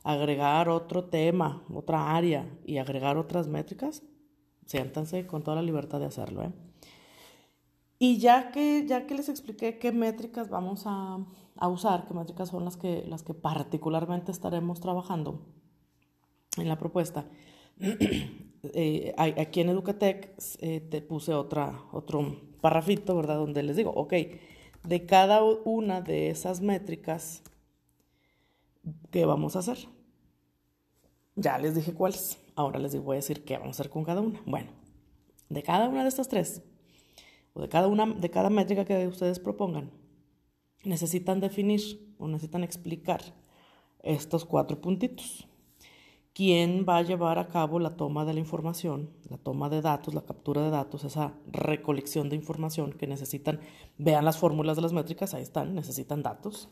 agregar 0.04 0.68
otro 0.68 1.04
tema, 1.04 1.62
otra 1.72 2.16
área 2.16 2.48
y 2.64 2.78
agregar 2.78 3.16
otras 3.16 3.48
métricas, 3.48 4.02
siéntanse 4.66 5.26
con 5.26 5.42
toda 5.42 5.56
la 5.56 5.62
libertad 5.62 6.00
de 6.00 6.06
hacerlo. 6.06 6.44
¿eh? 6.44 6.52
Y 7.98 8.18
ya 8.18 8.50
que, 8.52 8.86
ya 8.86 9.06
que 9.06 9.14
les 9.14 9.28
expliqué 9.28 9.78
qué 9.78 9.92
métricas 9.92 10.48
vamos 10.48 10.84
a, 10.86 11.18
a, 11.56 11.68
usar, 11.68 12.06
qué 12.06 12.14
métricas 12.14 12.48
son 12.48 12.64
las 12.64 12.76
que, 12.76 13.04
las 13.08 13.22
que 13.22 13.34
particularmente 13.34 14.30
estaremos 14.30 14.80
trabajando 14.80 15.44
en 16.56 16.68
la 16.68 16.78
propuesta, 16.78 17.26
eh, 18.62 19.14
aquí 19.16 19.60
en 19.60 19.68
Educatec 19.68 20.34
eh, 20.60 20.80
te 20.80 21.02
puse 21.02 21.34
otra, 21.34 21.82
otro 21.92 22.47
parrafito, 22.60 23.16
¿verdad? 23.16 23.36
Donde 23.36 23.62
les 23.62 23.76
digo, 23.76 23.90
ok, 23.90 24.14
de 24.84 25.06
cada 25.06 25.42
una 25.42 26.00
de 26.00 26.30
esas 26.30 26.60
métricas, 26.60 27.42
¿qué 29.10 29.24
vamos 29.24 29.56
a 29.56 29.60
hacer? 29.60 29.78
Ya 31.36 31.58
les 31.58 31.74
dije 31.74 31.94
cuáles. 31.94 32.38
Ahora 32.54 32.78
les 32.78 33.00
voy 33.00 33.14
a 33.14 33.16
decir 33.16 33.44
qué 33.44 33.56
vamos 33.56 33.78
a 33.78 33.82
hacer 33.82 33.90
con 33.90 34.04
cada 34.04 34.20
una. 34.20 34.40
Bueno, 34.44 34.70
de 35.48 35.62
cada 35.62 35.88
una 35.88 36.02
de 36.02 36.08
estas 36.08 36.28
tres, 36.28 36.62
o 37.54 37.62
de 37.62 37.68
cada 37.68 37.86
una, 37.86 38.06
de 38.06 38.30
cada 38.30 38.50
métrica 38.50 38.84
que 38.84 39.06
ustedes 39.06 39.38
propongan, 39.38 39.90
necesitan 40.84 41.40
definir 41.40 42.14
o 42.18 42.28
necesitan 42.28 42.64
explicar 42.64 43.22
estos 44.02 44.44
cuatro 44.44 44.80
puntitos. 44.80 45.47
¿Quién 46.38 46.86
va 46.88 46.98
a 46.98 47.02
llevar 47.02 47.40
a 47.40 47.48
cabo 47.48 47.80
la 47.80 47.96
toma 47.96 48.24
de 48.24 48.32
la 48.32 48.38
información, 48.38 49.10
la 49.28 49.38
toma 49.38 49.68
de 49.68 49.82
datos, 49.82 50.14
la 50.14 50.24
captura 50.24 50.62
de 50.62 50.70
datos, 50.70 51.02
esa 51.02 51.34
recolección 51.50 52.28
de 52.28 52.36
información 52.36 52.92
que 52.92 53.08
necesitan? 53.08 53.58
Vean 53.96 54.24
las 54.24 54.38
fórmulas 54.38 54.76
de 54.76 54.82
las 54.82 54.92
métricas, 54.92 55.34
ahí 55.34 55.42
están, 55.42 55.74
necesitan 55.74 56.22
datos, 56.22 56.68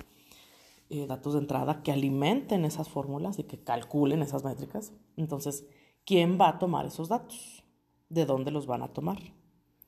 eh, 0.88 1.08
datos 1.08 1.32
de 1.32 1.40
entrada 1.40 1.82
que 1.82 1.90
alimenten 1.90 2.64
esas 2.64 2.88
fórmulas 2.88 3.40
y 3.40 3.42
que 3.42 3.58
calculen 3.58 4.22
esas 4.22 4.44
métricas. 4.44 4.92
Entonces, 5.16 5.66
¿quién 6.04 6.38
va 6.40 6.50
a 6.50 6.58
tomar 6.60 6.86
esos 6.86 7.08
datos? 7.08 7.64
¿De 8.08 8.24
dónde 8.24 8.52
los 8.52 8.68
van 8.68 8.82
a 8.82 8.92
tomar? 8.92 9.18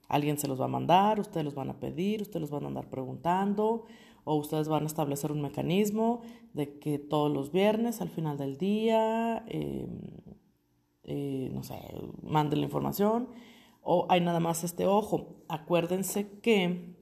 Alguien 0.09 0.39
se 0.39 0.49
los 0.49 0.61
va 0.61 0.65
a 0.65 0.69
mandar, 0.69 1.21
ustedes 1.21 1.45
los 1.45 1.55
van 1.55 1.71
a 1.71 1.79
pedir, 1.79 2.21
ustedes 2.23 2.41
los 2.41 2.51
van 2.51 2.65
a 2.65 2.67
andar 2.67 2.91
preguntando, 2.91 3.85
o 4.29 4.35
ustedes 4.35 4.69
van 4.69 4.83
a 4.83 4.87
establecer 4.87 5.33
un 5.33 5.41
mecanismo 5.41 6.21
de 6.53 6.79
que 6.79 6.99
todos 6.99 7.33
los 7.33 7.51
viernes 7.51 8.03
al 8.03 8.11
final 8.11 8.37
del 8.37 8.59
día, 8.59 9.43
em, 9.49 10.01
eh, 11.05 11.51
no 11.55 11.63
sé, 11.63 11.77
manden 12.23 12.61
la 12.61 12.67
información, 12.67 13.29
o 13.81 14.07
hay 14.11 14.21
nada 14.21 14.39
más 14.39 14.65
este 14.65 14.87
ojo. 14.87 15.37
Acuérdense 15.49 16.29
que 16.43 16.95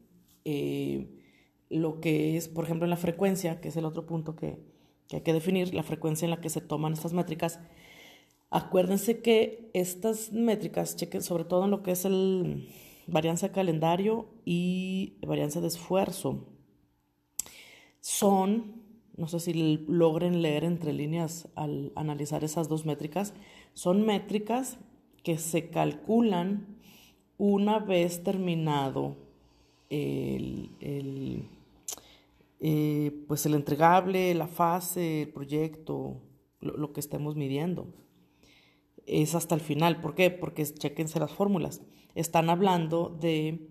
eh, 0.45 1.21
lo 1.69 2.01
que 2.01 2.37
es, 2.37 2.49
por 2.49 2.65
ejemplo, 2.65 2.87
en 2.87 2.91
la 2.91 2.97
frecuencia, 2.97 3.61
que 3.61 3.69
es 3.69 3.77
el 3.77 3.87
otro 3.87 4.07
punto 4.07 4.37
que, 4.37 4.61
que 5.09 5.17
hay 5.17 5.23
que 5.23 5.33
definir, 5.33 5.75
la 5.75 5.83
frecuencia 5.83 6.27
en 6.27 6.31
la 6.31 6.41
que 6.41 6.49
se 6.49 6.61
toman 6.61 6.93
estas 6.93 7.13
métricas, 7.13 7.59
acuérdense 8.51 9.21
que 9.21 9.71
estas 9.75 10.33
métricas, 10.33 10.95
chequen 10.95 11.23
sobre 11.23 11.45
todo 11.45 11.65
en 11.65 11.73
lo 11.73 11.83
que 11.83 11.91
es 11.91 12.05
el 12.05 12.69
varianza 13.09 13.51
calendario 13.51 14.27
y 14.45 15.19
varianza 15.27 15.61
de 15.61 15.69
esfuerzo, 15.69 16.56
son, 18.07 18.85
no 19.17 19.27
sé 19.27 19.41
si 19.41 19.79
logren 19.89 20.41
leer 20.41 20.63
entre 20.63 20.93
líneas 20.93 21.49
al 21.57 21.91
analizar 21.97 22.45
esas 22.45 22.69
dos 22.69 22.87
métricas, 22.87 23.35
son 23.75 24.07
métricas 24.07 24.79
que 25.25 25.39
se 25.39 25.71
calculan 25.71 26.79
una 27.37 27.81
vez 27.81 28.23
terminado 28.23 29.17
el, 29.91 30.71
eh, 32.61 33.25
pues 33.27 33.45
el 33.45 33.55
entregable, 33.55 34.33
la 34.35 34.47
fase, 34.47 35.23
el 35.23 35.31
proyecto, 35.31 36.23
lo, 36.61 36.93
que 36.93 37.01
estemos 37.01 37.35
midiendo. 37.35 37.89
Es 39.05 39.35
hasta 39.35 39.57
el 39.57 39.61
final. 39.61 40.01
¿Por 40.01 40.15
qué? 40.15 40.31
Porque 40.31 40.63
chequense 40.63 41.19
las 41.19 41.33
fórmulas. 41.33 41.83
Están 42.15 42.51
hablando 42.51 43.09
de 43.21 43.69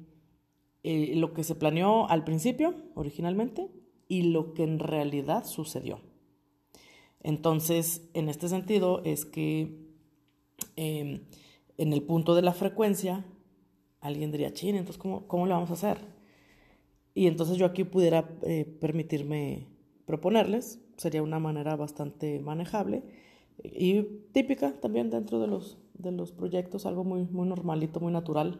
eh, 0.84 1.14
lo 1.16 1.34
que 1.34 1.46
se 1.46 1.56
planeó 1.56 2.10
al 2.10 2.26
principio, 2.26 2.76
originalmente, 2.96 3.72
y 4.08 4.24
lo 4.24 4.54
que 4.54 4.64
en 4.64 4.80
realidad 4.80 5.46
sucedió. 5.46 6.00
Entonces, 7.22 8.10
en 8.14 8.30
este 8.30 8.50
sentido 8.50 9.02
es 9.04 9.26
que 9.26 9.80
em, 10.76 11.22
en 11.78 11.94
el 11.94 12.04
punto 12.04 12.36
de 12.36 12.42
la 12.42 12.54
frecuencia, 12.54 13.26
alguien 14.00 14.32
diría, 14.32 14.54
ching, 14.54 14.76
entonces, 14.76 15.02
¿cómo, 15.02 15.28
¿cómo 15.28 15.48
le 15.48 15.54
vamos 15.54 15.72
a 15.72 15.74
hacer? 15.74 15.98
Y 17.16 17.28
entonces 17.28 17.58
yo 17.58 17.66
aquí 17.66 17.84
pudiera 17.84 18.30
eh, 18.44 18.66
permitirme 18.80 19.68
proponerles, 20.06 20.80
sería 20.98 21.24
una 21.24 21.40
manera 21.40 21.76
bastante 21.76 22.40
manejable 22.40 23.04
y 23.64 24.04
típica 24.32 24.74
también 24.80 25.10
dentro 25.10 25.40
de 25.40 25.48
los, 25.48 25.78
de 25.94 26.12
los 26.12 26.32
proyectos, 26.32 26.86
algo 26.86 27.04
muy, 27.04 27.24
muy 27.24 27.48
normalito, 27.48 28.00
muy 28.00 28.12
natural, 28.12 28.60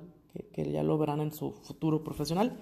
que 0.54 0.72
ya 0.72 0.84
lo 0.84 0.98
verán 0.98 1.22
en 1.22 1.32
su 1.32 1.52
futuro 1.52 2.04
profesional. 2.04 2.58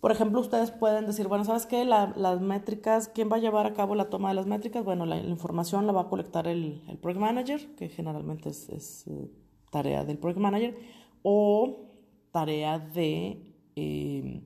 Por 0.00 0.12
ejemplo, 0.12 0.40
ustedes 0.40 0.70
pueden 0.70 1.06
decir, 1.06 1.26
bueno, 1.26 1.44
¿sabes 1.44 1.66
qué? 1.66 1.84
las 1.84 2.40
métricas, 2.40 3.08
¿quién 3.08 3.30
va 3.30 3.36
a 3.36 3.40
llevar 3.40 3.66
a 3.66 3.74
cabo 3.74 3.96
la 3.96 4.08
toma 4.08 4.28
de 4.28 4.36
las 4.36 4.46
métricas? 4.46 4.84
Bueno, 4.84 5.06
la, 5.06 5.16
información 5.18 5.86
la 5.86 5.92
va 5.92 6.02
a 6.02 6.08
colectar 6.08 6.46
el, 6.46 6.82
el 6.88 6.98
Project 6.98 7.20
Manager, 7.20 7.74
que 7.74 7.88
generalmente 7.88 8.48
es, 8.50 9.06
eh, 9.08 9.30
tarea 9.72 10.04
del 10.04 10.18
Project 10.18 10.40
Manager, 10.40 10.78
o 11.22 11.90
tarea 12.30 12.78
de 12.78 13.54
eh, 13.74 14.40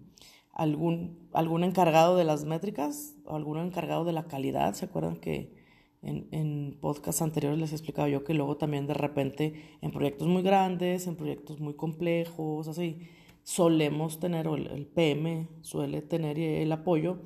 algún, 0.55 1.29
algún 1.35 1.65
encargado 1.65 2.17
de 2.17 2.25
las 2.25 2.47
métricas 2.47 3.17
o 3.27 3.37
algún 3.37 3.59
encargado 3.59 4.05
de 4.05 4.13
la 4.13 4.25
calidad. 4.25 4.73
¿Se 4.73 4.87
acuerdan 4.87 5.17
que 5.17 5.55
en, 6.01 6.29
en 6.31 6.79
podcasts 6.81 7.21
anteriores 7.21 7.59
les 7.59 7.73
he 7.73 7.75
explicado 7.75 8.09
yo 8.09 8.25
que 8.25 8.33
luego 8.33 8.57
también 8.57 8.87
de 8.87 8.95
repente 8.95 9.77
en 9.83 9.91
proyectos 9.91 10.29
muy 10.29 10.43
grandes, 10.43 11.07
en 11.07 11.17
proyectos 11.17 11.61
muy 11.61 11.75
complejos, 11.75 12.69
así 12.69 13.07
solemos 13.43 14.21
tener, 14.21 14.49
o 14.49 14.57
el 14.57 14.87
PM 14.87 15.49
suele 15.63 16.03
tener 16.03 16.39
el 16.39 16.71
apoyo 16.73 17.19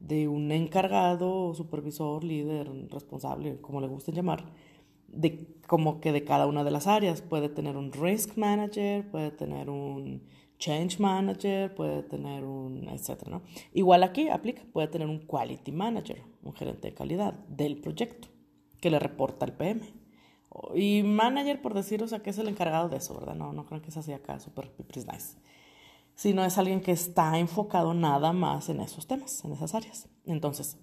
de 0.00 0.28
un 0.28 0.52
encargado, 0.52 1.54
supervisor, 1.54 2.24
líder, 2.24 2.70
responsable, 2.90 3.60
como 3.60 3.80
le 3.80 3.86
gusten 3.86 4.14
llamar, 4.14 4.44
de 5.08 5.46
como 5.66 6.00
que 6.00 6.12
de 6.12 6.24
cada 6.24 6.46
una 6.46 6.64
de 6.64 6.70
las 6.70 6.86
áreas. 6.86 7.22
Puede 7.22 7.48
tener 7.48 7.76
un 7.76 7.92
risk 7.92 8.36
manager, 8.36 9.10
puede 9.10 9.30
tener 9.30 9.70
un 9.70 10.22
change 10.58 11.00
manager, 11.00 11.74
puede 11.74 12.02
tener 12.02 12.44
un, 12.44 12.88
etcétera, 12.88 13.30
¿no? 13.30 13.42
Igual 13.72 14.02
aquí 14.02 14.28
aplica, 14.28 14.62
puede 14.72 14.88
tener 14.88 15.08
un 15.08 15.20
quality 15.20 15.72
manager, 15.72 16.22
un 16.42 16.52
gerente 16.54 16.88
de 16.88 16.94
calidad 16.94 17.34
del 17.48 17.80
proyecto 17.80 18.28
que 18.80 18.90
le 18.90 18.98
reporta 18.98 19.46
al 19.46 19.56
PM. 19.56 19.80
Y 20.74 21.02
manager, 21.02 21.60
por 21.60 21.74
decir, 21.74 22.02
o 22.02 22.06
sea, 22.06 22.20
que 22.20 22.30
es 22.30 22.38
el 22.38 22.48
encargado 22.48 22.88
de 22.88 22.98
eso, 22.98 23.14
¿verdad? 23.14 23.34
No, 23.34 23.52
no 23.52 23.66
creo 23.66 23.82
que 23.82 23.90
sea 23.90 24.00
así 24.00 24.12
acá, 24.12 24.38
super 24.38 24.70
nice 24.78 25.36
sino 26.14 26.44
es 26.44 26.58
alguien 26.58 26.80
que 26.80 26.92
está 26.92 27.38
enfocado 27.38 27.94
nada 27.94 28.32
más 28.32 28.68
en 28.68 28.80
esos 28.80 29.06
temas, 29.06 29.44
en 29.44 29.52
esas 29.52 29.74
áreas. 29.74 30.08
Entonces, 30.26 30.78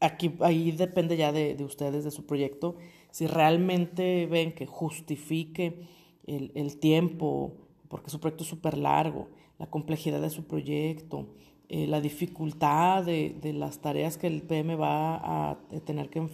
aquí 0.00 0.34
ahí 0.40 0.72
depende 0.72 1.16
ya 1.16 1.32
de, 1.32 1.54
de 1.54 1.64
ustedes, 1.64 2.04
de 2.04 2.10
su 2.10 2.26
proyecto, 2.26 2.76
si 3.10 3.26
realmente 3.26 4.26
ven 4.26 4.52
que 4.52 4.66
justifique 4.66 5.86
el, 6.26 6.52
el 6.54 6.78
tiempo, 6.78 7.52
porque 7.88 8.10
su 8.10 8.20
proyecto 8.20 8.44
es 8.44 8.50
súper 8.50 8.78
largo, 8.78 9.28
la 9.58 9.66
complejidad 9.66 10.20
de 10.20 10.30
su 10.30 10.44
proyecto, 10.44 11.26
eh, 11.68 11.86
la 11.86 12.00
dificultad 12.00 13.04
de, 13.04 13.36
de, 13.42 13.52
las 13.52 13.80
tareas 13.80 14.16
que 14.16 14.26
el 14.26 14.42
PM 14.42 14.76
va 14.76 15.50
a 15.50 15.58
tener 15.84 16.08
que 16.08 16.26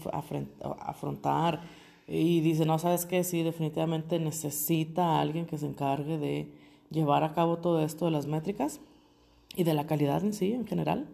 afrontar 0.81 1.63
y 2.07 2.41
dice, 2.41 2.67
no, 2.67 2.79
sabes 2.79 3.07
qué, 3.07 3.25
sí, 3.25 3.43
definitivamente 3.43 4.21
necesita 4.21 5.17
a 5.17 5.21
alguien 5.21 5.47
que 5.47 5.59
se 5.59 5.67
encargue 5.67 6.19
de 6.19 6.53
llevar 6.95 7.25
a 7.25 7.33
cabo 7.33 7.59
todo 7.59 7.83
esto 7.83 8.07
de 8.07 8.11
las 8.13 8.27
métricas 8.27 8.81
y 9.57 9.65
de 9.65 9.75
la 9.75 9.87
calidad 9.87 10.25
en 10.25 10.33
sí, 10.33 10.53
en 10.53 10.67
general, 10.67 11.09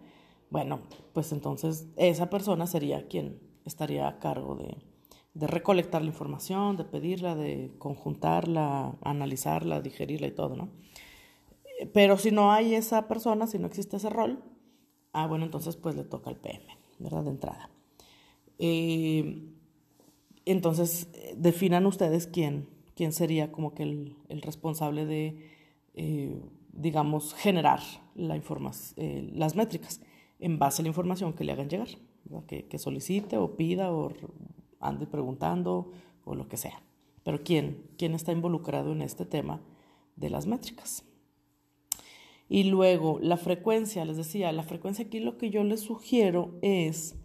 bueno, 0.50 0.80
pues 1.12 1.32
entonces 1.32 1.88
esa 1.96 2.30
persona 2.30 2.66
sería 2.66 3.08
quien 3.08 3.40
estaría 3.64 4.06
a 4.08 4.18
cargo 4.18 4.56
de, 4.56 4.76
de 5.34 5.46
recolectar 5.46 6.02
la 6.02 6.08
información, 6.08 6.76
de 6.76 6.84
pedirla, 6.84 7.34
de 7.34 7.72
conjuntarla, 7.78 8.98
analizarla, 9.02 9.80
digerirla 9.80 10.26
y 10.26 10.32
todo, 10.32 10.56
¿no? 10.56 10.70
Pero 11.94 12.18
si 12.18 12.30
no 12.30 12.52
hay 12.52 12.74
esa 12.74 13.08
persona, 13.08 13.46
si 13.46 13.58
no 13.58 13.66
existe 13.66 13.96
ese 13.96 14.10
rol, 14.10 14.42
ah, 15.12 15.26
bueno, 15.26 15.44
entonces 15.44 15.76
pues 15.76 15.94
le 15.94 16.04
toca 16.04 16.30
al 16.30 16.36
PM, 16.36 16.66
¿verdad? 16.98 17.24
De 17.24 17.30
entrada. 17.30 17.70
Eh, 18.58 19.48
entonces, 20.44 21.08
definan 21.36 21.86
ustedes 21.86 22.26
quién, 22.26 22.68
quién 22.94 23.12
sería 23.12 23.52
como 23.52 23.72
que 23.72 23.84
el, 23.84 24.16
el 24.28 24.42
responsable 24.42 25.06
de 25.06 25.48
eh, 25.94 26.40
digamos, 26.72 27.34
generar 27.34 27.80
la 28.14 28.36
eh, 28.36 29.30
las 29.34 29.56
métricas 29.56 30.00
en 30.38 30.58
base 30.58 30.82
a 30.82 30.84
la 30.84 30.88
información 30.88 31.32
que 31.32 31.44
le 31.44 31.52
hagan 31.52 31.68
llegar, 31.68 31.88
que, 32.46 32.78
solicite 32.78 33.36
o 33.36 33.56
pida 33.56 33.92
o 33.92 34.12
ande 34.80 35.06
preguntando 35.06 35.92
o 36.24 36.34
lo 36.34 36.48
que 36.48 36.56
sea. 36.56 36.82
Pero 37.22 37.42
¿quién, 37.42 37.90
¿quién 37.98 38.14
está 38.14 38.32
involucrado 38.32 38.92
en 38.92 39.02
este 39.02 39.26
tema 39.26 39.60
de 40.16 40.30
las 40.30 40.46
métricas? 40.46 41.04
Y 42.48 42.64
luego, 42.64 43.18
la 43.20 43.36
frecuencia, 43.36 44.04
les 44.04 44.16
decía, 44.16 44.50
la 44.52 44.64
frecuencia 44.64 45.04
aquí 45.04 45.20
lo 45.20 45.38
que 45.38 45.50
yo 45.50 45.62
les 45.62 45.80
sugiero 45.80 46.58
es 46.62 47.19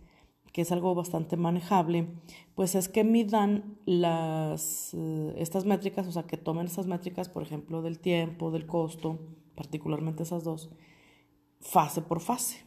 que 0.56 0.62
es 0.62 0.72
algo 0.72 0.96
bastante 0.96 1.36
manejable, 1.36 2.08
pues 2.56 2.76
es 2.76 2.88
que 2.88 3.04
midan 3.04 3.78
las, 3.84 4.94
eh, 4.94 5.34
estas 5.36 5.66
métricas, 5.66 6.08
o 6.08 6.14
sea, 6.14 6.24
que 6.24 6.38
tomen 6.38 6.68
estas 6.68 6.88
métricas, 6.88 7.28
por 7.28 7.44
ejemplo, 7.44 7.82
del 7.82 8.00
tiempo, 8.00 8.52
del 8.52 8.66
costo, 8.66 9.20
particularmente 9.54 10.24
esas 10.24 10.46
dos, 10.46 10.70
fase 11.60 12.02
por 12.02 12.22
fase. 12.22 12.66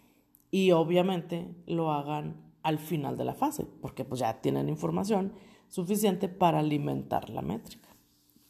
Y 0.50 0.72
obviamente 0.72 1.48
lo 1.64 1.90
hagan 1.90 2.52
al 2.62 2.78
final 2.78 3.16
de 3.16 3.24
la 3.24 3.32
fase, 3.32 3.64
porque 3.80 4.04
pues 4.04 4.20
ya 4.20 4.42
tienen 4.42 4.68
información 4.68 5.32
suficiente 5.68 6.28
para 6.28 6.58
alimentar 6.58 7.30
la 7.30 7.40
métrica, 7.40 7.88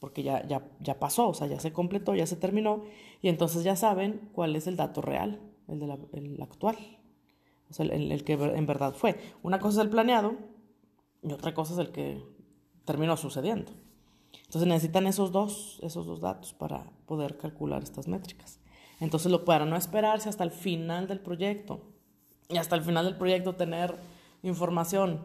porque 0.01 0.25
ya, 0.25 0.45
ya, 0.49 0.69
ya 0.81 0.99
pasó, 0.99 1.29
o 1.29 1.35
sea, 1.35 1.47
ya 1.47 1.61
se 1.61 1.73
completó, 1.73 2.13
ya 2.17 2.27
se 2.27 2.35
terminó, 2.35 2.83
y 3.23 3.29
entonces 3.29 3.63
ya 3.63 3.77
saben 3.77 4.31
cuál 4.33 4.57
es 4.57 4.67
el 4.67 4.75
dato 4.75 5.01
real, 5.01 5.41
el, 5.69 5.79
de 5.79 5.97
el 6.15 6.43
actual 6.43 6.77
o 7.71 7.75
sea, 7.75 7.87
el, 7.87 8.25
que 8.25 8.33
en 8.35 8.67
verdad 8.67 8.95
fue. 8.95 9.19
Una 9.43 9.59
cosa 9.59 9.81
es 9.81 9.85
el 9.87 9.91
planeado 9.91 10.37
y 11.23 11.33
otra 11.33 11.55
cosa 11.55 11.75
es 11.75 11.79
el 11.79 11.91
que 11.91 12.23
terminó 12.85 13.17
sucediendo. 13.17 13.73
Entonces 14.45 14.67
necesitan 14.67 15.07
esos 15.07 15.33
dos, 15.33 15.79
esos 15.83 16.07
dos 16.07 16.21
datos 16.21 16.55
para 16.55 16.91
poder 17.07 17.37
calcular 17.37 17.83
estas 17.83 18.09
métricas. 18.09 18.61
Entonces 19.01 19.31
lo 19.31 19.45
para 19.45 19.67
no 19.67 19.77
esperarse 19.77 20.29
hasta 20.29 20.45
el 20.45 20.51
final 20.51 21.07
del 21.07 21.21
proyecto 21.21 21.83
y 22.49 22.57
hasta 22.57 22.77
el 22.77 22.83
final 22.83 23.05
del 23.05 23.17
proyecto 23.17 23.55
tener 23.55 23.95
información 24.43 25.21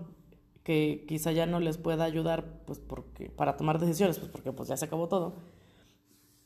que 0.63 1.06
quizá 1.08 1.32
ya 1.32 1.45
no 1.45 1.60
les 1.60 1.77
pueda 1.77 2.03
ayudar 2.03 2.63
pues 2.65 2.79
porque 2.79 3.29
para 3.29 3.58
tomar 3.58 3.79
decisiones 3.79 4.19
pues 4.19 4.32
porque 4.32 4.51
pues 4.51 4.69
ya 4.69 4.77
se 4.77 4.86
acabó 4.86 5.08
todo 5.08 5.36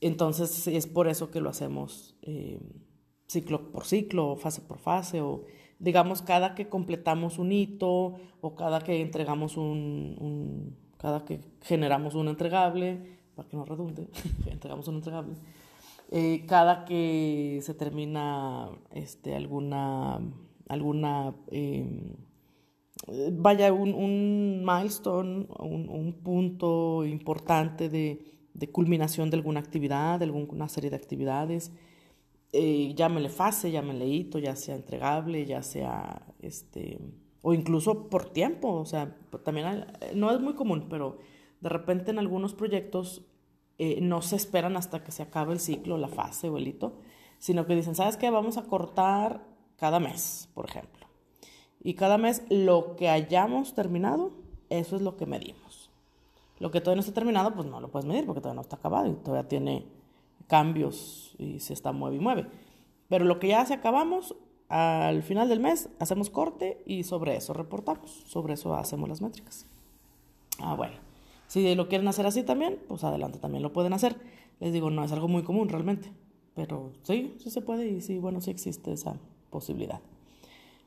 entonces 0.01 0.67
es 0.67 0.87
por 0.87 1.07
eso 1.07 1.29
que 1.29 1.39
lo 1.39 1.49
hacemos 1.49 2.15
eh, 2.23 2.59
ciclo 3.27 3.71
por 3.71 3.85
ciclo 3.85 4.35
fase 4.35 4.61
por 4.61 4.79
fase 4.79 5.21
o 5.21 5.45
digamos, 5.79 6.21
cada 6.21 6.55
que 6.55 6.69
completamos 6.69 7.37
un 7.37 7.51
hito 7.51 8.15
o 8.41 8.55
cada 8.55 8.81
que 8.81 9.01
entregamos 9.01 9.57
un, 9.57 10.75
cada 10.97 11.25
que 11.25 11.39
generamos 11.61 12.15
un 12.15 12.27
entregable, 12.27 13.17
para 13.35 13.47
que 13.47 13.57
no 13.57 13.65
redunde, 13.65 14.07
entregamos 14.51 14.87
un 14.87 14.95
entregable, 14.95 15.35
eh, 16.11 16.45
cada 16.47 16.85
que 16.85 17.59
se 17.61 17.73
termina 17.73 18.69
este, 18.91 19.35
alguna, 19.35 20.19
alguna 20.67 21.35
em, 21.51 22.15
vaya, 23.33 23.71
un, 23.71 23.93
un 23.93 24.63
milestone, 24.65 25.47
un, 25.59 25.89
un, 25.89 26.13
punto 26.13 27.05
importante 27.05 27.89
de, 27.89 28.25
de 28.53 28.71
culminación 28.71 29.29
de 29.29 29.37
alguna 29.37 29.59
actividad, 29.59 30.19
de 30.19 30.25
alguna 30.25 30.67
serie 30.67 30.89
de 30.89 30.95
actividades, 30.95 31.71
eh, 32.53 32.93
llámele 32.95 33.29
fase, 33.29 33.71
llámele 33.71 34.07
hito, 34.07 34.39
ya 34.39 34.55
sea 34.55 34.75
entregable, 34.75 35.45
ya 35.45 35.61
sea, 35.63 36.25
este, 36.39 36.99
o 37.41 37.53
incluso 37.53 38.09
por 38.09 38.29
tiempo, 38.29 38.73
o 38.73 38.85
sea, 38.85 39.17
también 39.43 39.85
no 40.15 40.31
es 40.31 40.39
muy 40.39 40.53
común, 40.53 40.87
pero 40.89 41.17
de 41.61 41.69
repente 41.69 42.11
en 42.11 42.19
algunos 42.19 42.53
proyectos 42.53 43.25
eh, 43.77 43.99
no 44.01 44.21
se 44.21 44.35
esperan 44.35 44.77
hasta 44.77 45.03
que 45.03 45.11
se 45.11 45.23
acabe 45.23 45.53
el 45.53 45.59
ciclo, 45.59 45.97
la 45.97 46.07
fase 46.07 46.49
o 46.49 46.57
el 46.57 46.67
hito, 46.67 46.99
sino 47.37 47.65
que 47.65 47.75
dicen, 47.75 47.95
¿sabes 47.95 48.17
qué? 48.17 48.29
Vamos 48.29 48.57
a 48.57 48.63
cortar 48.63 49.45
cada 49.77 49.99
mes, 49.99 50.49
por 50.53 50.67
ejemplo. 50.67 51.05
Y 51.83 51.93
cada 51.93 52.17
mes 52.17 52.43
lo 52.49 52.95
que 52.95 53.09
hayamos 53.09 53.75
terminado, 53.75 54.31
eso 54.69 54.95
es 54.95 55.01
lo 55.01 55.15
que 55.15 55.25
medimos. 55.25 55.91
Lo 56.59 56.71
que 56.71 56.81
todavía 56.81 56.97
no 56.97 57.01
está 57.01 57.13
terminado, 57.13 57.53
pues 57.53 57.67
no 57.67 57.79
lo 57.79 57.91
puedes 57.91 58.07
medir 58.07 58.25
porque 58.25 58.41
todavía 58.41 58.55
no 58.55 58.61
está 58.61 58.77
acabado 58.77 59.07
y 59.07 59.13
todavía 59.13 59.47
tiene 59.47 59.85
cambios 60.47 61.35
y 61.37 61.59
se 61.59 61.73
está 61.73 61.91
mueve 61.91 62.17
y 62.17 62.19
mueve. 62.19 62.47
Pero 63.09 63.25
lo 63.25 63.39
que 63.39 63.49
ya 63.49 63.65
se 63.65 63.73
acabamos, 63.73 64.35
al 64.69 65.23
final 65.23 65.47
del 65.49 65.59
mes 65.59 65.89
hacemos 65.99 66.29
corte 66.29 66.81
y 66.85 67.03
sobre 67.03 67.35
eso 67.35 67.53
reportamos, 67.53 68.23
sobre 68.25 68.55
eso 68.55 68.73
hacemos 68.75 69.07
las 69.07 69.21
métricas. 69.21 69.65
Ah, 70.59 70.75
bueno. 70.75 70.95
Si 71.47 71.75
lo 71.75 71.87
quieren 71.87 72.07
hacer 72.09 72.25
así 72.25 72.43
también, 72.43 72.77
pues 72.87 73.03
adelante 73.03 73.39
también 73.39 73.63
lo 73.63 73.71
pueden 73.71 73.93
hacer. 73.93 74.17
Les 74.59 74.73
digo, 74.73 74.89
no 74.89 75.03
es 75.03 75.11
algo 75.11 75.27
muy 75.27 75.43
común 75.43 75.69
realmente, 75.69 76.11
pero 76.55 76.91
sí, 77.03 77.35
sí 77.39 77.49
se 77.49 77.61
puede 77.61 77.87
y 77.87 78.01
sí, 78.01 78.19
bueno, 78.19 78.41
sí 78.41 78.51
existe 78.51 78.91
esa 78.91 79.17
posibilidad. 79.49 80.01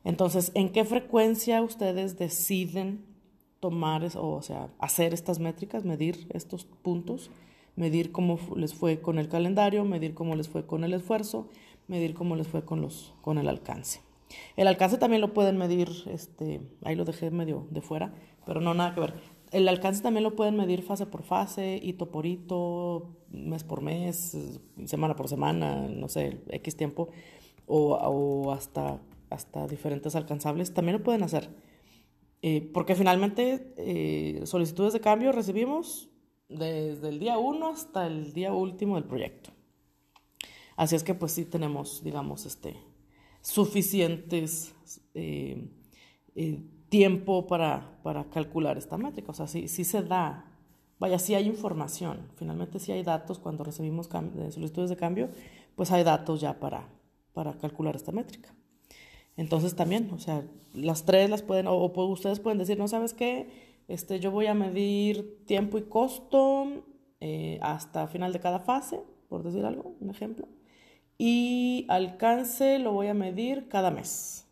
Entonces, 0.05 0.53
¿en 0.55 0.71
qué 0.71 0.85
frecuencia 0.85 1.63
ustedes 1.63 2.19
deciden 2.19 3.05
tomar, 3.61 4.07
o 4.17 4.43
sea, 4.43 4.69
hacer 4.79 5.15
estas 5.15 5.39
métricas, 5.39 5.85
medir 5.85 6.27
estos 6.31 6.65
puntos? 6.65 7.31
Medir 7.81 8.13
cómo 8.13 8.39
les 8.57 8.75
fue 8.75 9.01
con 9.01 9.19
el 9.19 9.29
calendario, 9.29 9.87
medir 9.87 10.13
cómo 10.13 10.37
les 10.37 10.49
fue 10.49 10.67
con 10.67 10.85
el 10.85 10.93
esfuerzo, 10.93 11.49
medir 11.89 12.13
cómo 12.13 12.37
les 12.37 12.47
fue 12.47 12.63
con, 12.63 12.83
los, 12.83 13.15
con 13.23 13.39
el 13.39 13.49
alcance. 13.49 14.03
El 14.57 14.69
alcance 14.69 14.99
también 14.99 15.23
lo 15.23 15.33
pueden 15.33 15.57
medir, 15.57 15.89
este, 16.07 16.61
ahí 16.85 16.95
lo 16.95 17.07
dejé 17.07 17.31
medio 17.31 17.67
de 17.71 17.81
fuera, 17.81 18.13
pero 18.45 18.61
no 18.61 18.75
nada 18.75 18.95
que 18.95 19.01
ver. 19.01 19.15
El 19.51 19.67
alcance 19.67 20.03
también 20.03 20.25
lo 20.25 20.37
pueden 20.37 20.57
medir 20.57 20.83
fase 20.83 21.07
por 21.07 21.23
fase, 21.23 21.81
hito 21.83 22.11
por 22.11 22.27
hito, 22.27 23.17
mes 23.31 23.65
por 23.65 23.81
mes, 23.81 24.37
semana 24.85 25.17
por 25.17 25.29
semana, 25.29 25.89
no 25.89 26.11
sé, 26.11 26.43
X 26.51 26.77
tiempo, 26.77 27.09
o, 27.67 27.95
o 27.95 28.53
hasta, 28.53 29.01
hasta 29.31 29.67
diferentes 29.67 30.15
alcanzables, 30.15 30.75
también 30.75 30.99
lo 30.99 31.03
pueden 31.03 31.23
hacer. 31.23 31.49
Eh, 32.43 32.71
porque 32.75 32.95
finalmente 32.95 33.73
eh, 33.79 34.43
solicitudes 34.45 34.93
de 34.93 35.01
cambio 35.01 35.33
recibimos 35.33 36.10
desde 36.51 37.09
el 37.09 37.19
día 37.19 37.39
1 37.39 37.69
hasta 37.69 38.07
el 38.07 38.33
día 38.33 38.53
último 38.53 38.97
del 38.97 39.05
proyecto. 39.05 39.51
Así 40.77 40.97
es 40.97 41.05
que 41.05 41.15
pues 41.15 41.33
sí 41.33 41.45
tenemos, 41.45 42.03
digamos, 42.03 42.47
este, 42.47 42.77
suficientes 43.43 44.75
eh, 45.15 45.69
eh, 46.35 46.63
tiempo 46.89 47.47
para, 47.47 47.99
para, 48.03 48.25
calcular 48.31 48.79
esta 48.79 48.97
métrica. 48.97 49.31
O 49.31 49.35
sea, 49.35 49.47
sí, 49.47 49.69
sí, 49.69 49.85
se 49.85 50.03
da, 50.03 50.45
vaya, 50.99 51.19
sí 51.19 51.35
hay 51.35 51.47
información. 51.47 52.29
Finalmente 52.37 52.79
sí 52.79 52.93
hay 52.93 53.03
datos 53.03 53.39
cuando 53.39 53.63
recibimos 53.63 54.09
solicitudes 54.51 54.91
de 54.91 54.97
cambio, 54.97 55.29
pues 55.77 55.93
hay 55.93 56.03
datos 56.03 56.41
ya 56.41 56.59
para, 56.59 56.89
para 57.33 57.53
calcular 57.59 57.95
esta 57.95 58.13
métrica. 58.13 58.55
Entonces 59.37 59.77
también, 59.77 60.11
o 60.13 60.19
sea, 60.19 60.45
las 60.75 61.05
tres 61.05 61.31
las 61.31 61.43
pueden, 61.43 61.67
o, 61.67 61.75
o 61.75 62.07
ustedes 62.07 62.41
pueden 62.41 62.59
decir, 62.59 62.79
no 62.79 62.89
sabes 62.89 63.15
qué, 63.15 63.70
este, 63.91 64.21
yo 64.21 64.31
voy 64.31 64.47
a 64.47 64.55
medir 64.55 65.45
tiempo 65.47 65.77
y 65.77 65.83
costo 65.83 66.85
eh, 67.19 67.59
hasta 67.61 68.07
final 68.07 68.33
de 68.33 68.39
cada 68.39 68.61
fase, 68.61 69.01
por 69.29 69.43
decir 69.43 69.65
algo, 69.65 69.97
un 70.01 70.11
ejemplo. 70.11 70.47
Y 71.19 71.87
alcance 71.89 72.79
lo 72.79 72.93
voy 72.93 73.09
a 73.09 73.15
medir 73.15 73.69
cada 73.69 73.91
mes. 73.91 74.47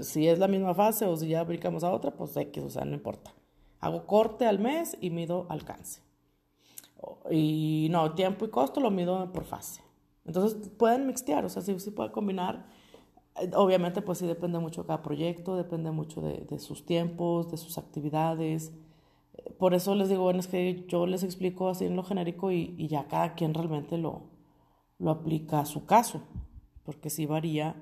si 0.00 0.26
es 0.26 0.40
la 0.40 0.48
misma 0.48 0.74
fase 0.74 1.06
o 1.06 1.16
si 1.16 1.28
ya 1.28 1.42
aplicamos 1.42 1.84
a 1.84 1.92
otra, 1.92 2.10
pues 2.10 2.36
X, 2.36 2.64
o 2.64 2.70
sea, 2.70 2.84
no 2.84 2.94
importa. 2.94 3.32
Hago 3.78 4.04
corte 4.04 4.46
al 4.46 4.58
mes 4.58 4.96
y 5.00 5.10
mido 5.10 5.46
alcance. 5.48 6.02
Y 7.30 7.86
no, 7.92 8.14
tiempo 8.16 8.46
y 8.46 8.50
costo 8.50 8.80
lo 8.80 8.90
mido 8.90 9.30
por 9.32 9.44
fase. 9.44 9.80
Entonces 10.24 10.70
pueden 10.76 11.06
mixtear, 11.06 11.44
o 11.44 11.48
sea, 11.48 11.62
sí, 11.62 11.78
sí 11.78 11.92
puede 11.92 12.10
combinar 12.10 12.66
Obviamente, 13.54 14.00
pues 14.00 14.18
sí 14.18 14.26
depende 14.26 14.60
mucho 14.60 14.82
de 14.82 14.86
cada 14.86 15.02
proyecto, 15.02 15.56
depende 15.56 15.90
mucho 15.90 16.20
de, 16.20 16.58
sus 16.60 16.86
tiempos, 16.86 17.50
de 17.50 17.56
sus 17.56 17.78
actividades. 17.78 18.72
Por 19.58 19.74
eso 19.74 19.94
les 19.96 20.08
digo, 20.08 20.22
bueno, 20.22 20.38
es 20.38 20.46
que 20.46 20.84
yo 20.88 21.06
les 21.06 21.24
explico 21.24 21.68
así 21.68 21.84
en 21.84 21.96
lo 21.96 22.04
genérico 22.04 22.52
y, 22.52 22.86
ya 22.86 23.08
cada 23.08 23.34
quien 23.34 23.52
realmente 23.52 23.98
lo, 23.98 24.22
lo 24.98 25.10
aplica 25.10 25.60
a 25.60 25.66
su 25.66 25.84
caso, 25.84 26.22
porque 26.84 27.10
sí 27.10 27.26
varía. 27.26 27.74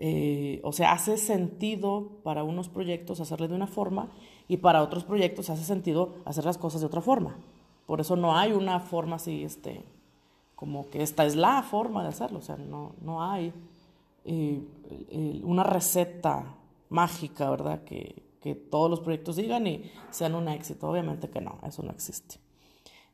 Eh, 0.00 0.60
o 0.64 0.72
sea, 0.72 0.92
hace 0.92 1.18
sentido 1.18 2.22
para 2.24 2.42
unos 2.42 2.68
proyectos 2.68 3.20
hacerle 3.20 3.48
de 3.48 3.54
una 3.54 3.66
forma 3.66 4.08
y 4.48 4.56
para 4.56 4.82
otros 4.82 5.04
proyectos 5.04 5.50
hace 5.50 5.62
sentido 5.62 6.14
hacer 6.24 6.44
las 6.44 6.58
cosas 6.58 6.80
de 6.80 6.88
otra 6.88 7.02
forma. 7.02 7.36
Por 7.86 8.00
eso 8.00 8.16
no 8.16 8.36
hay 8.36 8.52
una 8.52 8.80
forma 8.80 9.16
así, 9.16 9.44
este, 9.44 9.84
como 10.56 10.90
que 10.90 11.02
esta 11.02 11.26
es 11.26 11.36
la 11.36 11.62
forma 11.62 12.02
de 12.02 12.08
hacerlo, 12.08 12.38
o 12.38 12.42
sea, 12.42 12.56
no, 12.56 12.92
no 13.02 13.22
hay 13.22 13.52
eh, 14.24 14.62
una 15.44 15.64
receta 15.64 16.56
mágica, 16.88 17.50
¿verdad? 17.50 17.84
Que, 17.84 18.22
que, 18.40 18.54
todos 18.54 18.90
los 18.90 19.00
proyectos 19.00 19.36
digan 19.36 19.66
y 19.66 19.90
sean 20.10 20.34
un 20.34 20.48
éxito. 20.48 20.88
Obviamente 20.90 21.28
que 21.28 21.40
no, 21.40 21.58
eso 21.66 21.82
no 21.82 21.90
existe. 21.90 22.36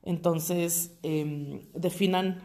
Entonces, 0.02 0.96
em, 1.02 1.60
definan 1.74 2.42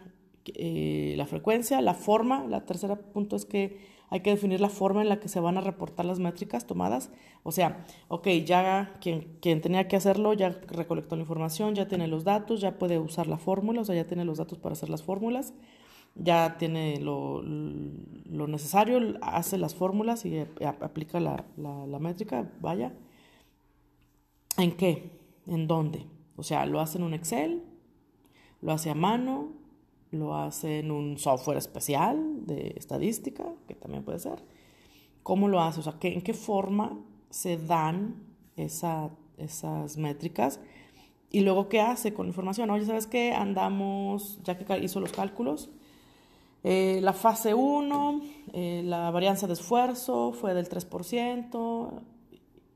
eh, 0.56 1.14
la 1.18 1.26
frecuencia, 1.26 1.82
la 1.82 1.94
forma. 1.94 2.46
La 2.48 2.66
tercera 2.66 2.96
punto 2.96 3.36
es 3.36 3.46
que 3.46 3.80
hay 4.10 4.22
que 4.22 4.32
definir 4.32 4.60
la 4.60 4.70
forma 4.70 5.02
en 5.02 5.10
la 5.10 5.20
que 5.20 5.30
se 5.30 5.40
van 5.40 5.58
a 5.58 5.62
reportar 5.62 6.06
las 6.06 6.20
métricas 6.20 6.68
tomadas. 6.68 7.12
O 7.44 7.52
sea, 7.52 7.86
ok, 8.10 8.28
ya 8.46 8.98
quien, 9.00 9.38
quien 9.42 9.62
tenía 9.62 9.88
que 9.88 9.96
hacerlo 9.96 10.34
ya 10.34 10.50
recolectó 10.68 11.16
la 11.16 11.22
información, 11.22 11.76
ya 11.76 11.88
tiene 11.88 12.08
los 12.08 12.24
datos, 12.24 12.62
ya 12.62 12.78
puede 12.78 13.00
usar 13.00 13.28
la 13.28 13.38
fórmula, 13.38 13.82
o 13.82 13.86
sea, 13.86 13.96
ya 13.96 14.06
tiene 14.06 14.26
los 14.26 14.40
datos 14.40 14.58
para 14.58 14.74
hacer 14.74 14.90
las 14.90 15.04
fórmulas 15.04 15.54
ya 16.16 16.58
tiene 16.58 17.00
lo, 17.00 17.42
lo 17.42 18.48
necesario, 18.48 19.18
hace 19.22 19.58
las 19.58 19.76
fórmulas 19.76 20.26
y 20.26 20.40
aplica 20.40 21.20
la, 21.20 21.46
la, 21.58 22.00
métrica, 22.00 22.50
vaya. 22.60 22.94
¿En 24.58 24.76
qué? 24.76 25.12
¿En 25.48 25.68
dónde? 25.68 26.06
O 26.36 26.44
sea, 26.44 26.66
lo 26.66 26.80
hace 26.80 26.98
en 26.98 27.04
un 27.04 27.14
Excel, 27.14 27.64
lo 28.62 28.72
hace 28.72 28.90
a 28.90 28.96
mano, 28.96 29.54
lo 30.12 30.36
hace 30.36 30.80
en 30.80 30.92
un 30.92 31.18
software 31.18 31.58
especial 31.58 32.46
de 32.46 32.74
estadística, 32.76 33.46
que 33.68 33.76
también 33.76 34.04
puede 34.04 34.20
ser. 34.20 34.44
¿Cómo 35.24 35.48
lo 35.48 35.62
hace? 35.62 35.80
O 35.80 35.84
sea, 35.84 35.98
¿en 36.02 36.22
qué 36.22 36.34
forma 36.34 37.00
se 37.32 37.58
dan 37.58 38.32
esas 38.58 39.98
métricas. 39.98 40.60
Y 41.32 41.42
luego, 41.42 41.70
¿qué 41.70 41.80
hace 41.80 42.14
con 42.14 42.26
la 42.26 42.30
información? 42.30 42.70
Oye, 42.70 42.86
¿sabes 42.86 43.08
qué? 43.08 43.32
Andamos, 43.32 44.40
ya 44.44 44.58
que 44.58 44.80
hizo 44.84 45.00
los 45.00 45.14
cálculos, 45.14 45.70
eh, 46.64 47.00
la 47.02 47.14
fase 47.14 47.54
1, 47.54 48.22
eh, 48.54 48.82
la 48.86 49.10
varianza 49.12 49.48
de 49.48 49.54
esfuerzo 49.54 50.32
fue 50.32 50.54
del 50.54 50.70
3% 50.70 52.02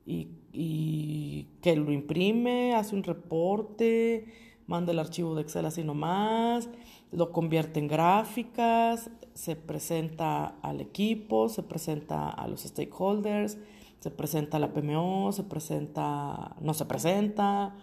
y, 0.06 0.30
y, 0.52 1.48
que 1.62 1.76
lo 1.76 1.91
imprime, 1.91 2.76
hace 2.76 2.95
un 2.95 3.04
reporte, 3.04 4.26
manda 4.67 4.91
el 4.91 5.00
archivo 5.00 5.36
de 5.36 5.41
Excel 5.41 5.65
así 5.65 5.84
nomás, 5.84 6.69
lo 7.12 7.32
convierte 7.32 7.80
en 7.80 7.88
gráficas, 7.88 9.10
se 9.34 9.56
presenta 9.56 10.56
al 10.62 10.82
equipo, 10.82 11.50
se 11.50 11.63
presenta 11.63 12.30
a 12.30 12.48
los 12.48 12.62
stakeholders, 12.62 13.58
se 14.00 14.12
presenta 14.12 14.58
a 14.58 14.60
la 14.60 14.74
PMO, 14.74 15.32
se 15.32 15.43
presenta, 15.43 16.56
no 16.60 16.74
se 16.74 16.86
presenta. 16.86 17.76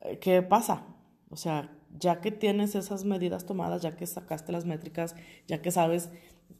Eh, 0.00 0.18
¿Qué 0.18 0.42
pasa? 0.42 0.84
O 1.30 1.36
sea, 1.36 1.75
ya 1.98 2.20
que 2.20 2.30
tienes 2.30 2.74
esas 2.74 3.04
medidas 3.04 3.46
tomadas, 3.46 3.82
ya 3.82 3.96
que 3.96 4.06
sacaste 4.06 4.52
las 4.52 4.64
métricas, 4.64 5.14
ya 5.46 5.62
que 5.62 5.70
sabes 5.70 6.10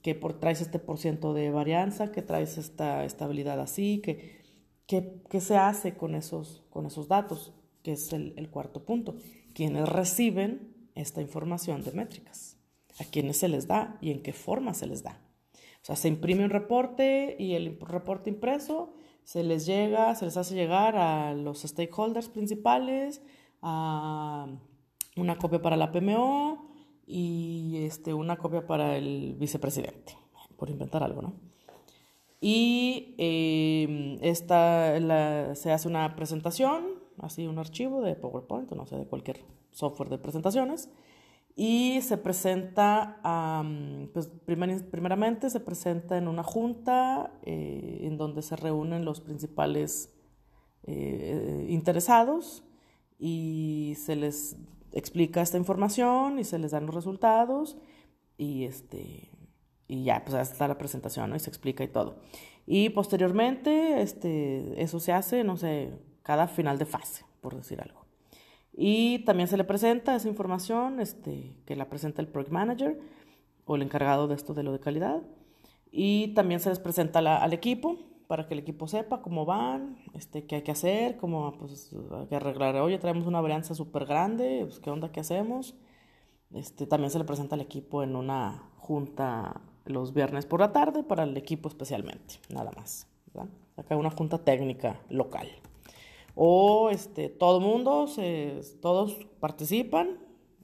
que 0.02 0.14
por, 0.14 0.38
traes 0.38 0.60
este 0.60 0.78
por 0.78 0.98
ciento 0.98 1.34
de 1.34 1.50
varianza, 1.50 2.12
que 2.12 2.22
traes 2.22 2.58
esta 2.58 3.04
estabilidad 3.04 3.60
así, 3.60 4.00
que, 4.02 4.42
que, 4.86 5.40
se 5.40 5.56
hace 5.56 5.94
con 5.94 6.14
esos, 6.14 6.64
con 6.70 6.86
esos 6.86 7.08
datos, 7.08 7.52
que 7.82 7.92
es 7.92 8.12
el, 8.12 8.34
el 8.36 8.50
cuarto 8.50 8.84
punto. 8.84 9.16
Quienes 9.54 9.88
reciben 9.88 10.74
esta 10.94 11.20
información 11.20 11.82
de 11.82 11.92
métricas, 11.92 12.56
a 12.98 13.04
quienes 13.04 13.36
se 13.38 13.48
les 13.48 13.66
da 13.66 13.98
y 14.00 14.10
en 14.10 14.22
qué 14.22 14.32
forma 14.32 14.74
se 14.74 14.86
les 14.86 15.02
da. 15.02 15.20
O 15.54 15.86
sea, 15.86 15.96
se 15.96 16.08
imprime 16.08 16.44
un 16.44 16.50
reporte 16.50 17.36
y 17.38 17.54
el 17.54 17.78
reporte 17.80 18.30
impreso 18.30 18.94
se 19.26 19.42
les 19.42 19.66
llega, 19.66 20.14
se 20.14 20.24
les 20.24 20.36
hace 20.36 20.54
llegar 20.54 20.96
a 20.96 21.34
los 21.34 21.62
stakeholders 21.62 22.28
principales, 22.28 23.22
a 23.60 24.46
una 25.16 25.36
copia 25.38 25.60
para 25.62 25.76
la 25.76 25.92
PMO 25.92 26.68
y 27.06 27.78
este, 27.84 28.14
una 28.14 28.36
copia 28.36 28.66
para 28.66 28.96
el 28.96 29.34
vicepresidente, 29.38 30.16
por 30.56 30.70
inventar 30.70 31.02
algo, 31.02 31.22
¿no? 31.22 31.34
Y 32.40 33.14
em, 33.18 34.18
esta, 34.22 34.94
se 35.54 35.72
hace 35.72 35.88
una 35.88 36.14
presentación, 36.16 36.84
así 37.18 37.46
un 37.46 37.58
archivo 37.58 38.02
de 38.02 38.14
PowerPoint, 38.14 38.70
no 38.72 38.86
sé, 38.86 38.96
de 38.96 39.06
cualquier 39.06 39.40
software 39.70 40.10
de 40.10 40.18
presentaciones, 40.18 40.90
y 41.58 42.02
se 42.02 42.18
presenta, 42.18 43.18
pues 44.12 44.30
primeramente 44.44 45.48
se 45.48 45.58
presenta 45.60 46.18
en 46.18 46.28
una 46.28 46.42
junta 46.42 47.32
eh, 47.44 48.00
en 48.02 48.18
donde 48.18 48.42
se 48.42 48.56
reúnen 48.56 49.06
los 49.06 49.22
principales 49.22 50.14
eh, 50.82 51.66
interesados 51.70 52.62
y 53.18 53.94
se 53.96 54.16
les 54.16 54.56
explica 54.92 55.42
esta 55.42 55.58
información 55.58 56.38
y 56.38 56.44
se 56.44 56.58
les 56.58 56.70
dan 56.70 56.86
los 56.86 56.94
resultados 56.94 57.76
y 58.38 58.64
este 58.64 59.30
y 59.88 60.04
ya 60.04 60.24
pues 60.24 60.36
está 60.50 60.68
la 60.68 60.78
presentación 60.78 61.30
¿no? 61.30 61.36
y 61.36 61.40
se 61.40 61.50
explica 61.50 61.84
y 61.84 61.88
todo 61.88 62.18
y 62.66 62.90
posteriormente 62.90 64.02
este 64.02 64.82
eso 64.82 65.00
se 65.00 65.12
hace 65.12 65.44
no 65.44 65.56
sé 65.56 65.92
cada 66.22 66.48
final 66.48 66.78
de 66.78 66.86
fase 66.86 67.24
por 67.40 67.54
decir 67.54 67.80
algo 67.80 68.06
y 68.76 69.20
también 69.20 69.48
se 69.48 69.56
le 69.56 69.64
presenta 69.64 70.14
esa 70.14 70.28
información, 70.28 71.00
este, 71.00 71.56
que 71.64 71.76
la 71.76 71.88
presenta 71.88 72.20
el 72.20 72.28
Project 72.28 72.52
Manager 72.52 73.00
o 73.64 73.74
el 73.74 73.82
encargado 73.82 74.28
de 74.28 74.34
esto 74.34 74.52
de 74.52 74.62
lo 74.62 74.72
de 74.72 74.80
calidad. 74.80 75.22
Y 75.90 76.34
también 76.34 76.60
se 76.60 76.68
les 76.68 76.78
presenta 76.78 77.20
al 77.20 77.52
equipo 77.54 77.96
para 78.26 78.46
que 78.46 78.54
el 78.54 78.60
equipo 78.60 78.88
sepa 78.88 79.22
cómo 79.22 79.44
van, 79.44 79.98
este, 80.14 80.46
qué 80.46 80.56
hay 80.56 80.62
que 80.62 80.72
hacer, 80.72 81.16
cómo 81.16 81.52
pues, 81.58 81.94
hay 82.18 82.26
que 82.26 82.36
arreglar. 82.36 82.76
Oye, 82.76 82.98
traemos 82.98 83.26
una 83.26 83.40
varianza 83.40 83.74
súper 83.74 84.06
grande, 84.06 84.62
pues, 84.64 84.80
¿qué 84.80 84.90
onda? 84.90 85.12
¿Qué 85.12 85.20
hacemos? 85.20 85.74
Este, 86.52 86.86
también 86.86 87.10
se 87.10 87.18
le 87.18 87.24
presenta 87.24 87.54
al 87.54 87.60
equipo 87.60 88.02
en 88.02 88.16
una 88.16 88.70
junta 88.78 89.60
los 89.84 90.12
viernes 90.14 90.46
por 90.46 90.60
la 90.60 90.72
tarde 90.72 91.02
para 91.02 91.24
el 91.24 91.36
equipo 91.36 91.68
especialmente, 91.68 92.36
nada 92.48 92.70
más. 92.76 93.08
Acá 93.76 93.96
una 93.96 94.10
junta 94.10 94.38
técnica 94.38 95.00
local 95.10 95.48
o 96.36 96.90
este, 96.90 97.30
todo 97.30 97.60
mundo, 97.60 98.06
se, 98.06 98.60
todos 98.82 99.14
participan, 99.40 100.18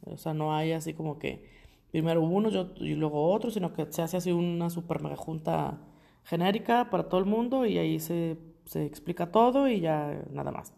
o 0.04 0.18
sea, 0.18 0.34
no 0.34 0.54
hay 0.54 0.72
así 0.72 0.92
como 0.92 1.18
que 1.18 1.48
primero 1.90 2.22
uno 2.22 2.50
y 2.76 2.94
luego 2.94 3.32
otro, 3.32 3.50
sino 3.50 3.72
que 3.72 3.90
se 3.90 4.02
hace 4.02 4.18
así 4.18 4.30
una 4.30 4.68
super 4.68 5.02
mega 5.02 5.16
junta 5.16 5.80
genérica 6.24 6.90
para 6.90 7.08
todo 7.08 7.20
el 7.20 7.26
mundo 7.26 7.66
y 7.66 7.78
ahí 7.78 8.00
se, 8.00 8.38
se 8.64 8.84
explica 8.84 9.30
todo 9.30 9.68
y 9.68 9.80
ya 9.80 10.24
nada 10.30 10.50
más. 10.50 10.74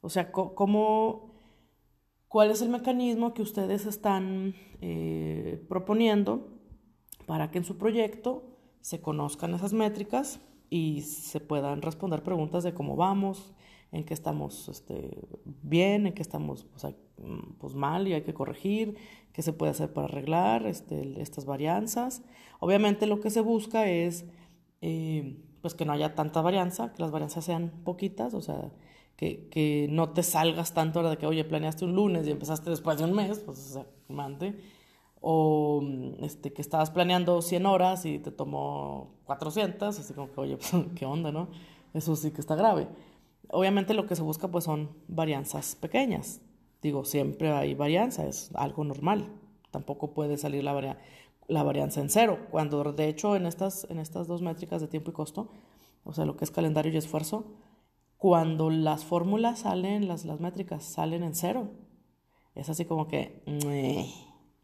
O 0.00 0.08
sea, 0.08 0.30
¿cómo, 0.30 1.34
¿cuál 2.28 2.50
es 2.50 2.62
el 2.62 2.68
mecanismo 2.68 3.34
que 3.34 3.42
ustedes 3.42 3.86
están 3.86 4.54
eh, 4.80 5.64
proponiendo 5.68 6.48
para 7.26 7.50
que 7.50 7.58
en 7.58 7.64
su 7.64 7.76
proyecto 7.76 8.44
se 8.80 9.00
conozcan 9.00 9.54
esas 9.54 9.72
métricas 9.72 10.40
y 10.70 11.02
se 11.02 11.40
puedan 11.40 11.82
responder 11.82 12.22
preguntas 12.22 12.62
de 12.62 12.74
cómo 12.74 12.96
vamos, 12.96 13.54
en 13.90 14.04
qué 14.04 14.14
estamos 14.14 14.68
este, 14.68 15.26
bien, 15.44 16.06
en 16.06 16.14
qué 16.14 16.22
estamos 16.22 16.66
pues, 17.58 17.74
mal 17.74 18.06
y 18.06 18.12
hay 18.12 18.22
que 18.22 18.34
corregir, 18.34 18.96
qué 19.32 19.42
se 19.42 19.52
puede 19.52 19.72
hacer 19.72 19.92
para 19.92 20.06
arreglar 20.06 20.66
este, 20.66 21.20
estas 21.20 21.46
varianzas. 21.46 22.22
Obviamente 22.60 23.06
lo 23.06 23.20
que 23.20 23.30
se 23.30 23.40
busca 23.40 23.88
es 23.88 24.26
eh, 24.80 25.36
pues 25.60 25.74
que 25.74 25.84
no 25.84 25.92
haya 25.92 26.14
tanta 26.14 26.40
varianza, 26.40 26.92
que 26.92 27.02
las 27.02 27.10
varianzas 27.10 27.44
sean 27.44 27.70
poquitas, 27.84 28.34
o 28.34 28.42
sea, 28.42 28.70
que, 29.16 29.48
que 29.48 29.88
no 29.90 30.10
te 30.10 30.22
salgas 30.22 30.74
tanto 30.74 31.00
ahora 31.00 31.10
de 31.10 31.18
que, 31.18 31.26
oye, 31.26 31.44
planeaste 31.44 31.84
un 31.84 31.94
lunes 31.94 32.26
y 32.26 32.30
empezaste 32.30 32.70
después 32.70 32.98
de 32.98 33.04
un 33.04 33.12
mes, 33.12 33.40
pues, 33.40 33.58
o 33.58 33.72
sea, 33.74 33.86
mande. 34.08 34.54
O 35.20 35.82
este, 36.20 36.52
que 36.52 36.62
estabas 36.62 36.90
planeando 36.90 37.42
100 37.42 37.66
horas 37.66 38.06
y 38.06 38.20
te 38.20 38.30
tomó 38.30 39.14
400, 39.24 39.98
así 39.98 40.14
como 40.14 40.30
que, 40.30 40.40
oye, 40.40 40.56
pues, 40.56 40.72
¿qué 40.94 41.06
onda, 41.06 41.32
no? 41.32 41.48
Eso 41.94 42.14
sí 42.16 42.30
que 42.30 42.40
está 42.40 42.54
grave. 42.54 42.88
Obviamente 43.50 43.94
lo 43.94 44.06
que 44.06 44.14
se 44.14 44.22
busca 44.22 44.48
pues 44.48 44.64
son 44.64 44.90
varianzas 45.08 45.74
pequeñas. 45.74 46.40
Digo, 46.82 47.04
siempre 47.04 47.50
hay 47.50 47.74
varianza, 47.74 48.26
es 48.26 48.50
algo 48.54 48.84
normal. 48.84 49.28
Tampoco 49.70 50.12
puede 50.14 50.36
salir 50.36 50.64
la, 50.64 50.98
la 51.48 51.62
varianza 51.62 52.00
en 52.00 52.10
cero, 52.10 52.38
cuando 52.50 52.92
de 52.92 53.08
hecho 53.08 53.34
en 53.34 53.46
estas, 53.46 53.86
en 53.90 53.98
estas 53.98 54.28
dos 54.28 54.42
métricas 54.42 54.80
de 54.80 54.88
tiempo 54.88 55.10
y 55.10 55.14
costo, 55.14 55.50
o 56.04 56.12
sea, 56.12 56.24
lo 56.24 56.36
que 56.36 56.44
es 56.44 56.50
calendario 56.50 56.92
y 56.92 56.96
esfuerzo, 56.96 57.46
cuando 58.16 58.70
las 58.70 59.04
fórmulas 59.04 59.60
salen, 59.60 60.06
las, 60.06 60.24
las 60.24 60.40
métricas 60.40 60.84
salen 60.84 61.22
en 61.22 61.34
cero, 61.34 61.70
es 62.54 62.68
así 62.68 62.84
como 62.84 63.08
que, 63.08 63.42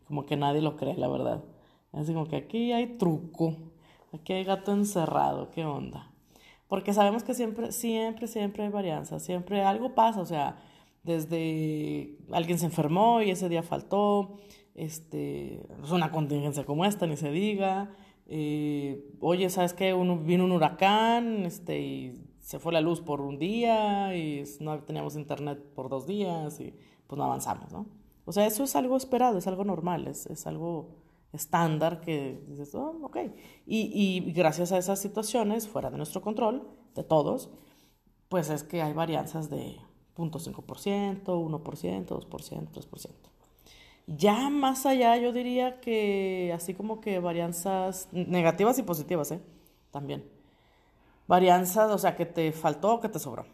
como 0.06 0.26
que 0.26 0.36
nadie 0.36 0.62
lo 0.62 0.76
cree, 0.76 0.96
la 0.96 1.08
verdad. 1.08 1.44
Es 1.92 2.00
así 2.00 2.12
como 2.12 2.26
que 2.26 2.36
aquí 2.36 2.72
hay 2.72 2.98
truco, 2.98 3.56
aquí 4.12 4.32
hay 4.32 4.44
gato 4.44 4.72
encerrado, 4.72 5.50
¿qué 5.50 5.64
onda? 5.64 6.14
porque 6.74 6.92
sabemos 6.92 7.22
que 7.22 7.34
siempre, 7.34 7.72
siempre, 7.72 8.26
siempre 8.26 8.64
hay 8.64 8.68
varianza, 8.68 9.20
siempre 9.20 9.62
algo 9.62 9.94
pasa, 9.94 10.20
o 10.20 10.26
sea, 10.26 10.56
desde 11.02 12.16
alguien 12.32 12.58
se 12.58 12.66
enfermó 12.66 13.22
y 13.22 13.30
ese 13.30 13.48
día 13.48 13.62
faltó, 13.62 14.38
este, 14.74 15.66
es 15.82 15.90
una 15.90 16.10
contingencia 16.10 16.64
como 16.64 16.84
esta, 16.84 17.06
ni 17.06 17.16
se 17.16 17.30
diga, 17.30 17.94
eh, 18.26 19.04
oye, 19.20 19.50
¿sabes 19.50 19.74
qué? 19.74 19.94
Uno, 19.94 20.18
vino 20.18 20.44
un 20.44 20.52
huracán 20.52 21.44
este, 21.44 21.80
y 21.80 22.24
se 22.40 22.58
fue 22.58 22.72
la 22.72 22.80
luz 22.80 23.00
por 23.00 23.20
un 23.20 23.38
día 23.38 24.16
y 24.16 24.44
no 24.60 24.82
teníamos 24.82 25.16
internet 25.16 25.62
por 25.74 25.88
dos 25.88 26.06
días 26.06 26.60
y 26.60 26.74
pues 27.06 27.16
no 27.18 27.24
avanzamos, 27.24 27.72
¿no? 27.72 27.86
O 28.24 28.32
sea, 28.32 28.46
eso 28.46 28.64
es 28.64 28.74
algo 28.76 28.96
esperado, 28.96 29.38
es 29.38 29.46
algo 29.46 29.64
normal, 29.64 30.06
es, 30.08 30.26
es 30.26 30.46
algo 30.46 30.96
estándar 31.32 32.00
que 32.00 32.42
dices, 32.48 32.74
oh, 32.74 32.98
ok. 33.02 33.18
Y, 33.66 33.90
y, 33.92 34.32
gracias 34.32 34.72
a 34.72 34.78
esas 34.78 35.00
situaciones, 35.00 35.68
fuera 35.68 35.90
de 35.90 35.98
nuestro 35.98 36.22
control, 36.22 36.68
de 36.94 37.04
todos, 37.04 37.50
pues 38.28 38.50
es 38.50 38.62
que 38.62 38.82
hay 38.82 38.92
varianzas 38.92 39.50
de 39.50 39.76
0.5%, 40.16 41.24
1%, 41.24 42.06
2%, 42.06 42.70
3%. 42.70 43.33
Ya 44.06 44.50
más 44.50 44.84
allá, 44.86 45.16
yo 45.16 45.32
diría 45.32 45.80
que 45.80 46.52
así 46.54 46.74
como 46.74 47.00
que 47.00 47.20
varianzas 47.20 48.08
negativas 48.12 48.78
y 48.78 48.82
positivas, 48.82 49.30
¿eh? 49.32 49.40
También. 49.90 50.24
Varianzas, 51.26 51.90
o 51.90 51.98
sea, 51.98 52.16
que 52.16 52.26
te 52.26 52.52
faltó 52.52 52.94
o 52.94 53.00
que 53.00 53.08
te 53.08 53.18
sobró. 53.18 53.46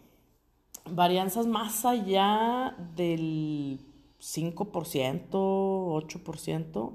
Varianzas 0.86 1.46
más 1.46 1.84
allá 1.84 2.74
del 2.96 3.80
5%, 4.20 5.30
8%, 5.30 6.92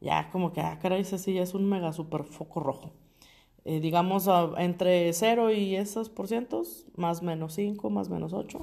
ya 0.00 0.30
como 0.30 0.52
que, 0.52 0.60
ah, 0.60 0.78
caray, 0.80 1.02
ese 1.02 1.18
sí 1.18 1.34
ya 1.34 1.42
es 1.42 1.54
un 1.54 1.68
mega 1.68 1.92
super 1.92 2.24
foco 2.24 2.60
rojo. 2.60 2.92
Eh, 3.64 3.80
digamos, 3.80 4.28
entre 4.58 5.12
0 5.12 5.52
y 5.52 5.76
esos 5.76 6.08
por 6.08 6.28
cientos, 6.28 6.86
más 6.96 7.22
menos 7.22 7.54
5, 7.54 7.90
más 7.90 8.08
menos 8.08 8.32
8, 8.32 8.58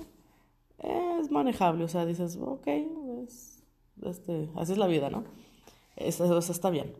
es 0.79 1.31
manejable. 1.31 1.83
O 1.83 1.87
sea, 1.87 2.05
dices, 2.05 2.37
ok, 2.41 2.67
este, 4.03 4.49
así 4.55 4.73
es 4.73 4.77
la 4.77 4.87
vida, 4.87 5.09
¿no? 5.09 5.23
Eso, 5.95 6.37
está 6.37 6.69
bien. 6.69 6.93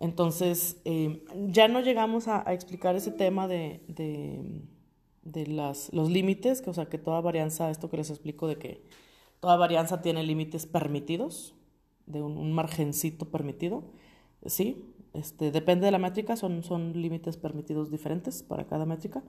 Entonces, 0.00 0.80
em, 0.84 1.20
ya 1.48 1.68
no 1.68 1.80
llegamos 1.80 2.28
a, 2.28 2.52
explicar 2.52 2.94
ese 2.96 3.10
tema 3.10 3.48
de, 3.48 3.80
de 5.32 5.46
las, 5.46 5.92
los 5.92 6.10
límites, 6.10 6.62
que, 6.62 6.70
o 6.70 6.74
sea, 6.74 6.86
que 6.86 6.98
toda 6.98 7.20
varianza, 7.20 7.70
esto 7.70 7.90
que 7.90 7.96
les 7.96 8.10
explico 8.10 8.46
de 8.46 8.56
que 8.56 8.82
toda 9.40 9.56
varianza 9.56 10.02
tiene 10.02 10.22
límites 10.22 10.66
permitidos, 10.66 11.54
de 12.06 12.22
un, 12.22 12.52
margencito 12.52 13.26
permitido, 13.26 13.84
¿sí? 14.46 14.94
Este, 15.12 15.50
depende 15.50 15.86
de 15.86 15.92
la 15.92 15.98
métrica, 15.98 16.36
son, 16.36 16.62
son 16.62 17.00
límites 17.00 17.36
permitidos 17.36 17.90
diferentes 17.90 18.42
para 18.42 18.66
cada 18.66 18.86
métrica 18.86 19.22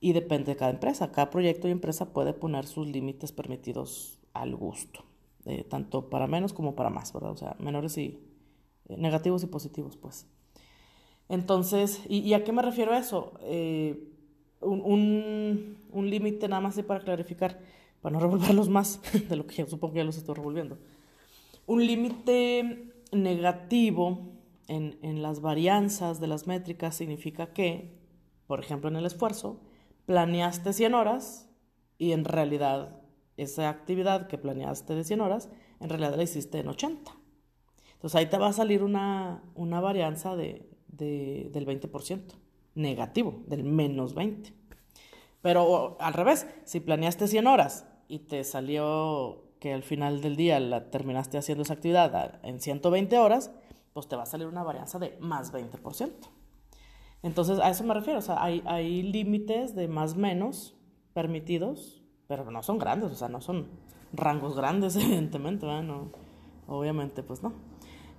y 0.00 0.12
depende 0.12 0.52
de 0.52 0.56
cada 0.56 0.72
empresa. 0.72 1.12
Cada 1.12 1.30
proyecto 1.30 1.68
y 1.68 1.72
empresa 1.72 2.12
puede 2.12 2.32
poner 2.32 2.66
sus 2.66 2.88
límites 2.88 3.32
permitidos 3.32 4.18
al 4.32 4.56
gusto, 4.56 5.04
eh, 5.50 5.64
tanto 5.64 6.08
para 6.08 6.28
menos 6.28 6.52
como 6.52 6.76
para 6.76 6.90
más, 6.90 7.12
¿verdad? 7.12 7.32
O 7.32 7.36
sea, 7.36 7.56
menores 7.58 7.98
y 7.98 8.20
eh, 8.88 8.96
negativos 8.96 9.42
y 9.42 9.48
positivos, 9.48 9.96
pues. 9.96 10.28
Entonces, 11.28 12.02
¿y, 12.08 12.32
a 12.34 12.44
qué 12.44 12.52
me 12.52 12.62
refiero 12.62 12.92
a 12.92 12.98
eso? 12.98 13.32
Eh, 13.42 14.12
un, 14.60 15.76
límite 15.92 16.46
nada 16.46 16.60
más 16.60 16.80
para 16.82 17.00
clarificar, 17.00 17.58
para 18.00 18.12
no 18.12 18.20
revolverlos 18.24 18.68
más 18.68 19.00
de 19.28 19.34
lo 19.34 19.44
que 19.48 19.56
yo 19.56 19.66
supongo 19.66 19.94
que 19.94 19.98
ya 19.98 20.04
los 20.04 20.18
estoy 20.18 20.36
revolviendo. 20.36 20.78
Un 21.66 21.84
límite 21.84 22.92
negativo 23.10 24.20
en, 24.68 25.00
en 25.02 25.20
las 25.20 25.40
varianzas 25.40 26.20
de 26.20 26.28
las 26.28 26.46
métricas 26.46 26.94
significa 26.94 27.52
que, 27.52 27.98
por 28.46 28.60
ejemplo, 28.60 28.88
en 28.88 28.94
el 28.94 29.06
esfuerzo, 29.06 29.60
planeaste 30.06 30.72
100 30.72 30.94
horas 30.94 31.50
y 31.98 32.12
en 32.12 32.24
realidad 32.24 32.99
esa 33.42 33.68
actividad 33.68 34.26
que 34.26 34.38
planeaste 34.38 34.94
de 34.94 35.04
100 35.04 35.20
horas, 35.20 35.50
en 35.80 35.88
realidad 35.88 36.14
la 36.16 36.22
hiciste 36.22 36.58
en 36.58 36.68
80. 36.68 37.12
Entonces 37.94 38.16
ahí 38.16 38.26
te 38.26 38.38
va 38.38 38.48
a 38.48 38.52
salir 38.52 38.82
una, 38.82 39.42
una 39.54 39.80
varianza 39.80 40.36
de, 40.36 40.68
de, 40.88 41.50
del 41.52 41.66
20%, 41.66 42.20
negativo, 42.74 43.42
del 43.46 43.64
menos 43.64 44.14
20. 44.14 44.54
Pero 45.42 45.96
al 46.00 46.14
revés, 46.14 46.46
si 46.64 46.80
planeaste 46.80 47.26
100 47.26 47.46
horas 47.46 47.86
y 48.08 48.20
te 48.20 48.44
salió 48.44 49.44
que 49.58 49.72
al 49.72 49.82
final 49.82 50.20
del 50.20 50.36
día 50.36 50.58
la 50.60 50.90
terminaste 50.90 51.38
haciendo 51.38 51.62
esa 51.62 51.74
actividad 51.74 52.40
en 52.42 52.60
120 52.60 53.18
horas, 53.18 53.50
pues 53.92 54.08
te 54.08 54.16
va 54.16 54.22
a 54.22 54.26
salir 54.26 54.46
una 54.46 54.62
varianza 54.62 54.98
de 54.98 55.16
más 55.20 55.52
20%. 55.52 56.10
Entonces, 57.22 57.58
a 57.58 57.68
eso 57.68 57.84
me 57.84 57.94
refiero, 57.94 58.18
o 58.18 58.22
sea, 58.22 58.42
hay, 58.42 58.62
hay 58.64 59.02
límites 59.02 59.74
de 59.74 59.88
más 59.88 60.16
menos 60.16 60.74
permitidos, 61.12 61.99
pero 62.30 62.48
no 62.48 62.62
son 62.62 62.78
grandes, 62.78 63.10
o 63.10 63.16
sea, 63.16 63.28
no 63.28 63.40
son 63.40 63.66
rangos 64.12 64.54
grandes, 64.54 64.94
evidentemente, 65.04 65.66
No, 65.66 66.10
obviamente, 66.68 67.24
pues 67.24 67.42
no. 67.42 67.52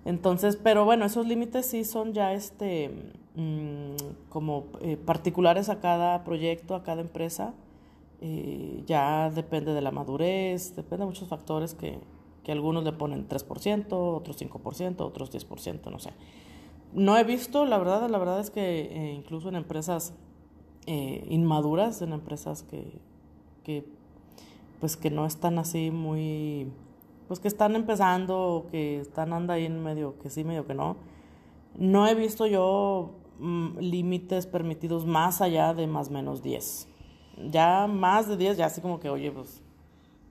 Entonces, 0.04 0.58
pero 0.58 0.84
bueno, 0.84 1.06
esos 1.06 1.26
límites 1.26 1.68
sí 1.68 1.86
son 1.86 2.12
ya 2.12 2.34
este, 2.34 2.90
mm, 3.36 4.28
como 4.28 4.66
eh, 4.82 4.98
particulares 4.98 5.70
a 5.70 5.80
cada 5.80 6.26
proyecto, 6.26 6.76
a 6.76 6.84
cada 6.84 7.00
empresa. 7.00 7.54
Eh, 8.20 8.84
ya 8.86 9.30
depende 9.30 9.74
de 9.74 9.80
la 9.80 9.92
madurez, 9.92 10.76
depende 10.76 11.04
de 11.04 11.06
muchos 11.06 11.30
factores 11.30 11.74
que, 11.74 11.98
que 12.44 12.52
algunos 12.52 12.84
le 12.84 12.92
ponen 12.92 13.30
3%, 13.30 13.94
otros 13.94 14.38
5%, 14.42 15.00
otros 15.00 15.32
10%, 15.32 15.90
no 15.90 16.00
sé. 16.00 16.12
No 16.92 17.18
he 17.18 17.24
visto, 17.24 17.64
la 17.64 17.78
verdad, 17.78 18.10
la 18.10 18.18
verdad 18.18 18.42
es 18.42 18.50
que 18.50 18.82
eh, 18.82 19.14
incluso 19.14 19.48
en 19.48 19.56
empresas 19.56 20.14
inmaduras, 20.86 22.02
en 22.02 22.12
empresas 22.12 22.64
que, 22.64 23.00
que, 23.64 23.86
pues 24.82 24.98
que 24.98 25.10
no 25.10 25.26
están 25.26 25.60
así 25.60 25.92
muy 25.92 26.68
pues 27.32 27.40
que 27.40 27.48
están 27.48 27.78
empezando, 27.78 28.68
que 28.72 29.00
están 29.00 29.32
anda 29.32 29.54
ahí 29.54 29.66
en 29.66 29.82
medio 29.82 30.20
que 30.20 30.30
sí, 30.30 30.44
medio 30.44 30.68
que 30.68 30.74
no. 30.74 30.98
No 31.78 32.06
he 32.06 32.14
visto 32.14 32.46
yo 32.46 33.12
mm, 33.40 33.78
límites 33.78 34.48
permitidos 34.48 35.06
más 35.06 35.40
allá 35.40 35.74
de 35.74 35.88
más 35.88 36.10
menos 36.10 36.44
10. 36.44 36.90
Ya 37.50 37.88
más 37.88 38.28
de 38.28 38.36
10, 38.36 38.58
ya 38.58 38.66
así 38.66 38.82
como 38.82 39.00
que, 39.00 39.10
oye, 39.10 39.32
pues, 39.32 39.62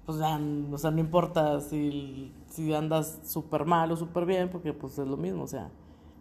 pues 0.05 0.19
ya, 0.19 0.39
o 0.71 0.77
sea, 0.77 0.91
no 0.91 1.01
importa 1.01 1.63
si, 1.63 2.35
si 2.49 2.75
andas 2.75 3.21
súper 3.25 3.65
mal 3.65 3.91
o 3.93 3.97
súper 3.97 4.27
bien, 4.27 4.51
porque 4.51 4.75
pues 4.75 4.99
es 4.99 5.09
lo 5.09 5.17
mismo, 5.17 5.45
o 5.45 5.47
sea, 5.47 5.71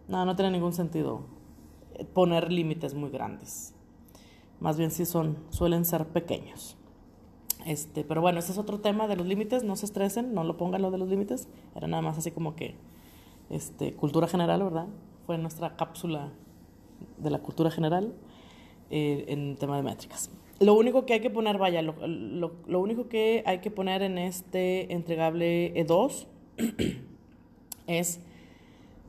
no, 0.08 0.24
no 0.24 0.34
tiene 0.34 0.50
ningún 0.50 0.72
sentido 0.72 1.24
poner 2.14 2.50
límites 2.50 2.94
muy 2.94 3.10
grandes. 3.10 3.74
Más 4.60 4.78
bien 4.78 4.90
sí 4.90 5.04
son, 5.04 5.36
suelen 5.50 5.84
ser 5.84 6.06
pequeños. 6.06 6.78
Este, 7.66 8.04
pero 8.04 8.20
bueno, 8.20 8.38
ese 8.38 8.52
es 8.52 8.58
otro 8.58 8.80
tema 8.80 9.06
de 9.06 9.16
los 9.16 9.26
límites, 9.26 9.64
no 9.64 9.76
se 9.76 9.86
estresen, 9.86 10.34
no 10.34 10.44
lo 10.44 10.56
pongan 10.56 10.82
lo 10.82 10.90
de 10.90 10.98
los 10.98 11.08
límites, 11.08 11.48
era 11.74 11.86
nada 11.86 12.02
más 12.02 12.18
así 12.18 12.30
como 12.30 12.56
que 12.56 12.74
este, 13.50 13.92
cultura 13.92 14.26
general, 14.26 14.62
¿verdad? 14.62 14.86
Fue 15.26 15.36
nuestra 15.38 15.76
cápsula 15.76 16.32
de 17.18 17.30
la 17.30 17.40
cultura 17.40 17.70
general 17.70 18.14
eh, 18.90 19.26
en 19.28 19.56
tema 19.56 19.76
de 19.76 19.82
métricas. 19.82 20.30
Lo 20.58 20.74
único 20.74 21.06
que 21.06 21.14
hay 21.14 21.20
que 21.20 21.30
poner, 21.30 21.58
vaya, 21.58 21.80
lo, 21.80 21.94
lo, 22.66 22.80
único 22.80 23.08
que 23.08 23.42
hay 23.46 23.60
que 23.60 23.70
poner 23.70 24.02
en 24.02 24.18
este 24.18 24.92
entregable 24.92 25.72
E2 25.74 26.26
es 27.86 28.20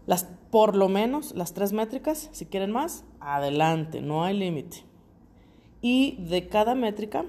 las, 0.08 0.26
por 0.50 0.76
lo 0.76 0.88
menos 0.88 1.36
las 1.36 1.54
tres 1.54 1.74
métricas, 1.74 2.30
si 2.32 2.46
quieren 2.46 2.72
más, 2.72 3.04
adelante, 3.20 4.02
no 4.02 4.24
hay 4.24 4.38
límite. 4.38 4.78
Y 5.82 6.18
de 6.18 6.48
cada 6.48 6.74
métrica, 6.74 7.26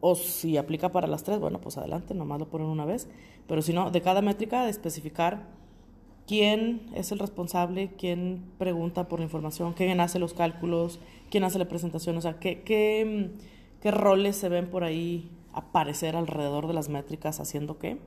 o 0.00 0.14
si 0.14 0.56
aplica 0.56 0.92
para 0.92 1.06
las 1.06 1.24
tres, 1.24 1.38
bueno, 1.38 1.60
pues 1.60 1.78
adelante, 1.78 2.14
nomás 2.14 2.38
lo 2.38 2.48
ponen 2.48 2.66
una 2.68 2.84
vez. 2.84 3.08
Pero 3.46 3.62
si 3.62 3.72
no, 3.72 3.90
de 3.90 4.02
cada 4.02 4.22
métrica, 4.22 4.64
de 4.64 4.70
especificar 4.70 5.46
quién 6.26 6.90
es 6.94 7.12
el 7.12 7.18
responsable, 7.18 7.92
quién 7.96 8.44
pregunta 8.58 9.08
por 9.08 9.20
la 9.20 9.24
información, 9.24 9.72
quién 9.72 10.00
hace 10.00 10.18
los 10.18 10.34
cálculos, 10.34 11.00
quién 11.30 11.44
hace 11.44 11.58
la 11.58 11.68
presentación, 11.68 12.16
o 12.16 12.20
sea, 12.20 12.38
qué, 12.38 12.62
qué, 12.62 13.30
qué 13.80 13.90
roles 13.90 14.36
se 14.36 14.48
ven 14.48 14.68
por 14.68 14.84
ahí 14.84 15.30
aparecer 15.52 16.16
alrededor 16.16 16.66
de 16.66 16.74
las 16.74 16.88
métricas 16.88 17.40
haciendo 17.40 17.78
qué. 17.78 17.98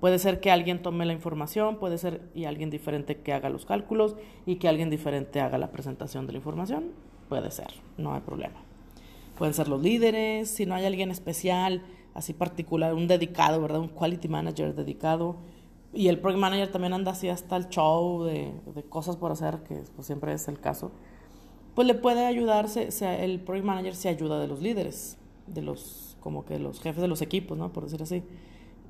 Puede 0.00 0.18
ser 0.18 0.40
que 0.40 0.50
alguien 0.50 0.82
tome 0.82 1.06
la 1.06 1.12
información, 1.12 1.78
puede 1.78 1.98
ser 1.98 2.28
y 2.34 2.44
alguien 2.46 2.68
diferente 2.68 3.18
que 3.18 3.32
haga 3.32 3.48
los 3.48 3.64
cálculos 3.64 4.16
y 4.44 4.56
que 4.56 4.68
alguien 4.68 4.90
diferente 4.90 5.40
haga 5.40 5.56
la 5.56 5.70
presentación 5.70 6.26
de 6.26 6.32
la 6.32 6.38
información. 6.38 6.90
Puede 7.28 7.50
ser, 7.50 7.68
no 7.96 8.12
hay 8.12 8.20
problema 8.20 8.73
pueden 9.36 9.54
ser 9.54 9.68
los 9.68 9.82
líderes, 9.82 10.50
si 10.50 10.66
no 10.66 10.74
hay 10.74 10.84
alguien 10.84 11.10
especial, 11.10 11.82
así 12.14 12.32
particular, 12.32 12.94
un 12.94 13.08
dedicado, 13.08 13.60
¿verdad? 13.60 13.80
Un 13.80 13.88
quality 13.88 14.28
manager 14.28 14.74
dedicado. 14.74 15.36
Y 15.92 16.08
el 16.08 16.18
project 16.18 16.40
manager 16.40 16.72
también 16.72 16.92
anda 16.92 17.12
así 17.12 17.28
hasta 17.28 17.56
el 17.56 17.68
show 17.68 18.24
de, 18.24 18.52
de 18.74 18.82
cosas 18.82 19.16
por 19.16 19.32
hacer, 19.32 19.62
que 19.62 19.82
pues, 19.94 20.06
siempre 20.06 20.32
es 20.32 20.48
el 20.48 20.60
caso. 20.60 20.92
Pues 21.74 21.86
le 21.86 21.94
puede 21.94 22.24
ayudarse, 22.24 22.90
sea, 22.90 23.22
el 23.22 23.40
project 23.40 23.66
manager 23.66 23.94
se 23.94 24.08
ayuda 24.08 24.40
de 24.40 24.46
los 24.46 24.60
líderes, 24.60 25.18
de 25.46 25.62
los, 25.62 26.16
como 26.20 26.44
que 26.44 26.58
los 26.58 26.80
jefes 26.80 27.02
de 27.02 27.08
los 27.08 27.20
equipos, 27.22 27.58
¿no? 27.58 27.72
Por 27.72 27.84
decir 27.84 28.02
así. 28.02 28.22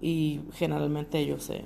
Y 0.00 0.42
generalmente 0.52 1.18
ellos 1.18 1.44
se, 1.44 1.64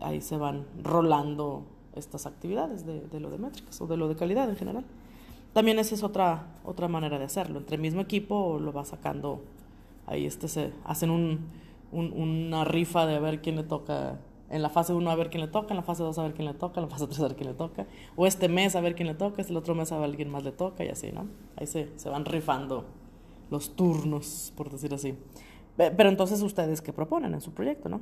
ahí 0.00 0.20
se 0.20 0.36
van 0.36 0.66
rolando 0.82 1.66
estas 1.94 2.26
actividades 2.26 2.86
de, 2.86 3.00
de 3.00 3.20
lo 3.20 3.30
de 3.30 3.38
métricas 3.38 3.80
o 3.80 3.86
de 3.86 3.96
lo 3.96 4.08
de 4.08 4.16
calidad 4.16 4.48
en 4.48 4.56
general. 4.56 4.84
También 5.58 5.80
esa 5.80 5.96
es 5.96 6.04
otra, 6.04 6.46
otra 6.62 6.86
manera 6.86 7.18
de 7.18 7.24
hacerlo. 7.24 7.58
Entre 7.58 7.74
el 7.74 7.82
mismo 7.82 8.00
equipo 8.00 8.60
lo 8.60 8.72
va 8.72 8.84
sacando, 8.84 9.42
ahí 10.06 10.24
este 10.24 10.46
se 10.46 10.72
hacen 10.84 11.10
un, 11.10 11.48
una 11.90 12.64
rifa 12.64 13.06
de 13.06 13.16
a 13.16 13.18
ver 13.18 13.42
quién 13.42 13.56
le 13.56 13.64
toca, 13.64 14.20
en 14.50 14.62
la 14.62 14.68
fase 14.68 14.94
1 14.94 15.10
a 15.10 15.16
ver 15.16 15.30
quién 15.30 15.40
le 15.40 15.48
toca, 15.48 15.70
en 15.70 15.78
la 15.78 15.82
fase 15.82 16.04
2 16.04 16.16
a 16.16 16.22
ver 16.22 16.34
quién 16.34 16.46
le 16.46 16.54
toca, 16.54 16.78
en 16.78 16.86
la 16.86 16.92
fase 16.92 17.08
3 17.08 17.18
a 17.18 17.22
ver 17.24 17.34
quién 17.34 17.48
le 17.48 17.54
toca, 17.56 17.88
o 18.14 18.28
este 18.28 18.48
mes 18.48 18.76
a 18.76 18.80
ver 18.80 18.94
quién 18.94 19.08
le 19.08 19.14
toca, 19.14 19.40
este 19.40 19.52
el 19.52 19.56
otro 19.56 19.74
mes 19.74 19.90
a 19.90 19.96
ver 19.96 20.04
alguien 20.04 20.30
más 20.30 20.44
le 20.44 20.52
toca 20.52 20.84
y 20.84 20.90
así, 20.90 21.10
¿no? 21.10 21.26
Ahí 21.56 21.66
se, 21.66 21.90
se 21.98 22.08
van 22.08 22.24
rifando 22.24 22.84
los 23.50 23.74
turnos, 23.74 24.52
por 24.56 24.70
decir 24.70 24.94
así. 24.94 25.18
Pero 25.76 26.08
entonces 26.08 26.40
ustedes 26.40 26.80
qué 26.80 26.92
proponen 26.92 27.34
en 27.34 27.40
su 27.40 27.50
proyecto, 27.50 27.88
¿no? 27.88 28.00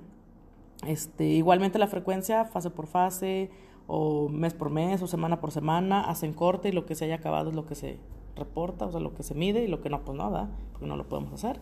Este, 0.86 1.24
igualmente 1.24 1.78
la 1.78 1.86
frecuencia, 1.86 2.44
fase 2.44 2.68
por 2.68 2.86
fase, 2.86 3.50
o 3.86 4.28
mes 4.28 4.54
por 4.54 4.70
mes 4.70 5.02
o 5.02 5.06
semana 5.06 5.40
por 5.40 5.52
semana, 5.52 6.02
hacen 6.02 6.32
corte 6.32 6.68
y 6.68 6.72
lo 6.72 6.86
que 6.86 6.94
se 6.94 7.04
haya 7.04 7.16
acabado 7.16 7.50
es 7.50 7.56
lo 7.56 7.66
que 7.66 7.74
se 7.74 7.98
reporta, 8.34 8.86
o 8.86 8.92
sea, 8.92 9.00
lo 9.00 9.14
que 9.14 9.22
se 9.22 9.34
mide 9.34 9.64
y 9.64 9.68
lo 9.68 9.80
que 9.80 9.90
no, 9.90 10.04
pues 10.04 10.18
nada, 10.18 10.50
porque 10.72 10.86
no 10.86 10.96
lo 10.96 11.08
podemos 11.08 11.32
hacer. 11.32 11.60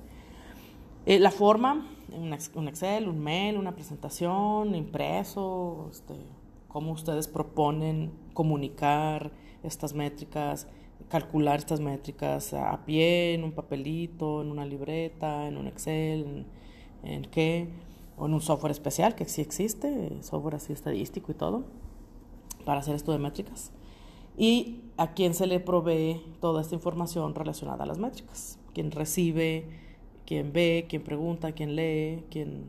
Eh, 1.07 1.19
la 1.19 1.31
forma, 1.31 1.87
un 2.13 2.33
Excel, 2.69 3.09
un 3.09 3.21
mail, 3.21 3.59
una 3.59 3.75
presentación, 3.75 4.75
impreso, 4.75 5.89
este, 5.91 6.15
cómo 6.69 6.93
ustedes 6.93 7.29
proponen 7.29 8.11
comunicar 8.33 9.31
estas 9.63 9.93
métricas, 9.93 10.67
calcular 11.09 11.59
estas 11.59 11.81
métricas 11.81 12.55
a 12.55 12.85
pie, 12.87 13.35
en 13.35 13.45
un 13.45 13.53
papelito, 13.53 14.41
en 14.41 14.51
una 14.51 14.65
libreta, 14.65 15.47
en 15.47 15.59
un 15.59 15.67
Excel, 15.67 16.47
en, 17.03 17.13
en 17.13 17.23
qué, 17.27 17.69
o 18.17 18.25
en 18.25 18.33
un 18.33 18.41
software 18.41 18.73
especial 18.73 19.15
que 19.15 19.27
sí 19.27 19.43
existe, 19.43 20.23
software 20.23 20.55
así 20.55 20.73
estadístico 20.73 21.33
y 21.33 21.35
todo 21.35 21.84
para 22.65 22.81
hacer 22.81 22.95
esto 22.95 23.13
de 23.13 23.19
métricas 23.19 23.73
y 24.37 24.81
a 24.97 25.15
quién 25.15 25.35
se 25.35 25.47
le 25.47 25.61
provee 25.61 26.21
toda 26.41 26.61
esta 26.61 26.75
información 26.75 27.35
relacionada 27.35 27.85
a 27.85 27.87
las 27.87 27.99
métricas, 27.99 28.59
quién 28.73 28.91
recibe, 28.91 29.67
quién 30.27 30.53
ve, 30.53 30.87
quién 30.89 31.03
pregunta, 31.03 31.53
quién 31.53 31.77
lee, 31.77 32.25
quién, 32.31 32.65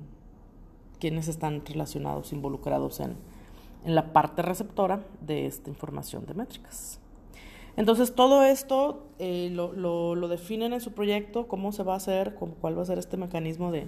quiénes 0.99 1.27
están 1.27 1.65
relacionados, 1.65 2.33
involucrados 2.33 2.99
en, 2.99 3.15
en 3.85 3.95
la 3.95 4.13
parte 4.13 4.41
receptora 4.41 5.05
de 5.21 5.45
esta 5.45 5.69
información 5.69 6.25
de 6.25 6.33
métricas. 6.33 6.99
Entonces 7.77 8.15
todo 8.15 8.43
esto 8.43 9.05
eh, 9.19 9.49
lo, 9.51 9.73
lo, 9.73 10.27
definen 10.27 10.73
en 10.73 10.81
su 10.81 10.93
proyecto, 10.93 11.47
cómo 11.47 11.71
se 11.71 11.83
va 11.83 11.93
a 11.93 11.97
hacer, 11.97 12.35
cuál 12.35 12.77
va 12.77 12.83
a 12.83 12.85
ser 12.85 12.97
este 12.97 13.17
mecanismo 13.17 13.71
de, 13.71 13.87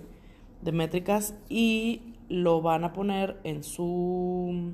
de 0.62 0.72
métricas 0.72 1.36
y 1.48 2.02
lo 2.28 2.62
van 2.62 2.84
a 2.84 2.92
poner 2.92 3.40
en 3.46 3.64
su 3.64 4.74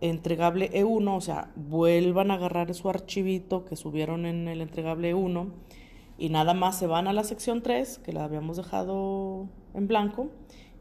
entregable 0.00 0.70
E1, 0.72 1.16
o 1.16 1.20
sea, 1.20 1.50
vuelvan 1.56 2.30
a 2.30 2.34
agarrar 2.34 2.74
su 2.74 2.88
archivito 2.88 3.64
que 3.64 3.76
subieron 3.76 4.26
en 4.26 4.48
el 4.48 4.60
entregable 4.60 5.14
E1 5.14 5.48
y 6.18 6.28
nada 6.28 6.54
más 6.54 6.78
se 6.78 6.86
van 6.86 7.06
a 7.08 7.12
la 7.12 7.24
sección 7.24 7.62
3, 7.62 7.98
que 7.98 8.12
la 8.12 8.24
habíamos 8.24 8.56
dejado 8.56 9.48
en 9.74 9.88
blanco, 9.88 10.28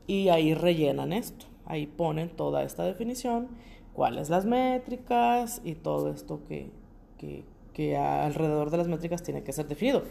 y 0.05 0.29
ahí 0.29 0.53
rellenan 0.53 1.13
esto. 1.13 1.45
Ahí 1.65 1.87
ponen 1.87 2.29
toda 2.29 2.63
esta 2.63 2.83
definición, 2.83 3.47
cuáles 3.93 4.29
las 4.29 4.45
métricas 4.45 5.61
y 5.63 5.75
todo 5.75 6.11
esto 6.11 6.41
que, 6.47 6.71
que, 7.17 7.45
que 7.73 7.95
alrededor 7.95 8.69
de 8.69 8.77
las 8.77 8.87
métricas 8.87 9.23
tiene 9.23 9.43
que 9.43 9.53
ser 9.53 9.67
definido 9.67 10.03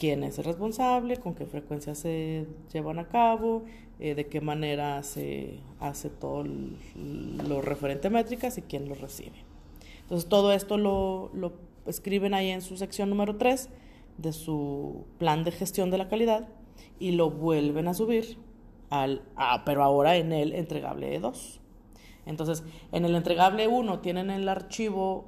quién 0.00 0.24
es 0.24 0.38
el 0.38 0.46
responsable, 0.46 1.18
con 1.18 1.34
qué 1.34 1.44
frecuencia 1.44 1.94
se 1.94 2.46
llevan 2.72 2.98
a 2.98 3.08
cabo, 3.08 3.64
eh, 3.98 4.14
de 4.14 4.26
qué 4.26 4.40
manera 4.40 5.02
se 5.02 5.58
hace 5.78 6.08
todo 6.08 6.42
lo 6.96 7.60
referente 7.60 8.08
a 8.08 8.10
métricas 8.10 8.56
y 8.56 8.62
quién 8.62 8.88
lo 8.88 8.94
recibe. 8.94 9.44
Entonces 10.00 10.26
todo 10.26 10.52
esto 10.52 10.78
lo, 10.78 11.30
lo 11.34 11.52
escriben 11.86 12.32
ahí 12.32 12.48
en 12.48 12.62
su 12.62 12.78
sección 12.78 13.10
número 13.10 13.36
3 13.36 13.68
de 14.16 14.32
su 14.32 15.04
plan 15.18 15.44
de 15.44 15.52
gestión 15.52 15.90
de 15.90 15.98
la 15.98 16.08
calidad 16.08 16.48
y 16.98 17.12
lo 17.12 17.30
vuelven 17.30 17.86
a 17.86 17.92
subir 17.92 18.38
al, 18.88 19.20
ah, 19.36 19.64
pero 19.66 19.84
ahora 19.84 20.16
en 20.16 20.32
el 20.32 20.54
entregable 20.54 21.20
2. 21.20 21.60
Entonces, 22.24 22.64
en 22.92 23.04
el 23.04 23.14
entregable 23.14 23.68
1 23.68 24.00
tienen 24.00 24.30
el 24.30 24.48
archivo 24.48 25.26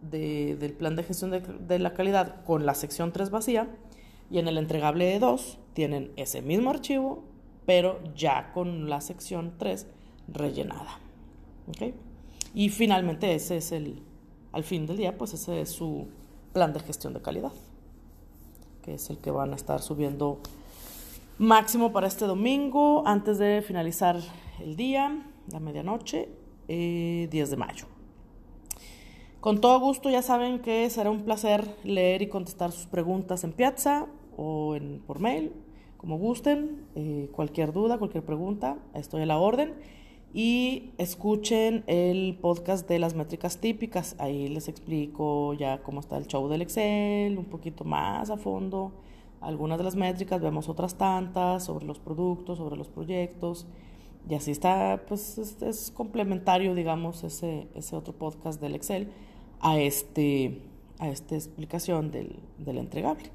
de, 0.00 0.54
del 0.56 0.74
plan 0.74 0.94
de 0.94 1.02
gestión 1.02 1.32
de, 1.32 1.40
de, 1.40 1.78
la 1.80 1.92
calidad 1.92 2.44
con 2.44 2.66
la 2.66 2.74
sección 2.74 3.12
3 3.12 3.30
vacía 3.30 3.68
y 4.32 4.38
en 4.38 4.48
el 4.48 4.56
entregable 4.56 5.04
de 5.04 5.18
2 5.18 5.58
tienen 5.74 6.10
ese 6.16 6.40
mismo 6.40 6.70
archivo, 6.70 7.22
pero 7.66 8.00
ya 8.16 8.50
con 8.54 8.88
la 8.88 9.02
sección 9.02 9.52
3 9.58 9.86
rellenada. 10.26 10.98
Y 12.54 12.70
finalmente 12.70 13.34
ese 13.34 13.58
es 13.58 13.72
el, 13.72 14.02
al 14.52 14.64
fin 14.64 14.86
del 14.86 14.96
día, 14.96 15.18
pues 15.18 15.34
ese 15.34 15.60
es 15.60 15.70
su 15.70 16.08
plan 16.54 16.72
de 16.72 16.80
gestión 16.80 17.12
de 17.12 17.20
calidad, 17.20 17.52
que 18.82 18.94
es 18.94 19.10
el 19.10 19.18
que 19.18 19.30
van 19.30 19.52
a 19.52 19.56
estar 19.56 19.82
subiendo 19.82 20.40
máximo 21.36 21.92
para 21.92 22.06
este 22.06 22.24
domingo, 22.24 23.06
antes 23.06 23.38
de 23.38 23.60
finalizar 23.60 24.18
el 24.60 24.76
día, 24.76 25.26
la 25.50 25.60
medianoche, 25.60 26.30
10 26.68 26.68
eh, 26.68 27.28
de 27.30 27.56
mayo. 27.56 27.86
Con 29.40 29.60
todo 29.60 29.78
gusto 29.80 30.08
ya 30.08 30.22
saben 30.22 30.60
que 30.60 30.88
será 30.88 31.10
un 31.10 31.24
placer 31.24 31.76
leer 31.84 32.22
y 32.22 32.28
contestar 32.28 32.72
sus 32.72 32.86
preguntas 32.86 33.44
en 33.44 33.52
Piazza 33.52 34.06
o 34.36 34.74
en, 34.76 35.00
por 35.06 35.20
mail, 35.20 35.52
como 35.96 36.18
gusten. 36.18 36.86
Eh, 36.94 37.28
cualquier 37.32 37.72
duda, 37.72 37.98
cualquier 37.98 38.24
pregunta, 38.24 38.78
estoy 38.94 39.22
a 39.22 39.26
la 39.26 39.38
orden. 39.38 39.74
Y 40.34 40.92
escuchen 40.96 41.84
el 41.86 42.38
podcast 42.40 42.88
de 42.88 42.98
las 42.98 43.14
métricas 43.14 43.58
típicas. 43.58 44.16
Ahí 44.18 44.48
les 44.48 44.68
explico 44.68 45.52
ya 45.52 45.82
cómo 45.82 46.00
está 46.00 46.16
el 46.16 46.26
show 46.26 46.48
del 46.48 46.62
Excel, 46.62 47.36
un 47.36 47.44
poquito 47.44 47.84
más 47.84 48.30
a 48.30 48.38
fondo. 48.38 48.92
Algunas 49.42 49.76
de 49.76 49.84
las 49.84 49.94
métricas, 49.94 50.40
vemos 50.40 50.68
otras 50.70 50.96
tantas 50.96 51.64
sobre 51.64 51.84
los 51.84 51.98
productos, 51.98 52.58
sobre 52.58 52.76
los 52.76 52.88
proyectos. 52.88 53.66
Y 54.28 54.34
así 54.34 54.52
está, 54.52 55.02
pues 55.06 55.36
es, 55.36 55.90
complementario, 55.90 56.74
digamos, 56.74 57.24
ese, 57.24 57.68
ese 57.74 57.96
otro 57.96 58.14
podcast 58.14 58.60
del 58.60 58.74
Excel 58.74 59.08
a, 59.60 59.78
este, 59.78 60.62
a 60.98 61.08
esta 61.10 61.34
explicación 61.34 62.10
del, 62.10 62.38
del 62.58 62.78
entregable. 62.78 63.30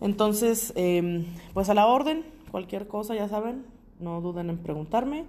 Entonces, 0.00 0.72
em, 0.76 1.24
pues 1.54 1.68
a 1.68 1.74
la 1.74 1.86
orden, 1.86 2.24
cualquier 2.50 2.86
cosa, 2.86 3.14
ya 3.14 3.28
saben, 3.28 3.64
no 4.00 4.20
duden 4.20 4.50
en 4.50 4.58
preguntarme, 4.58 5.24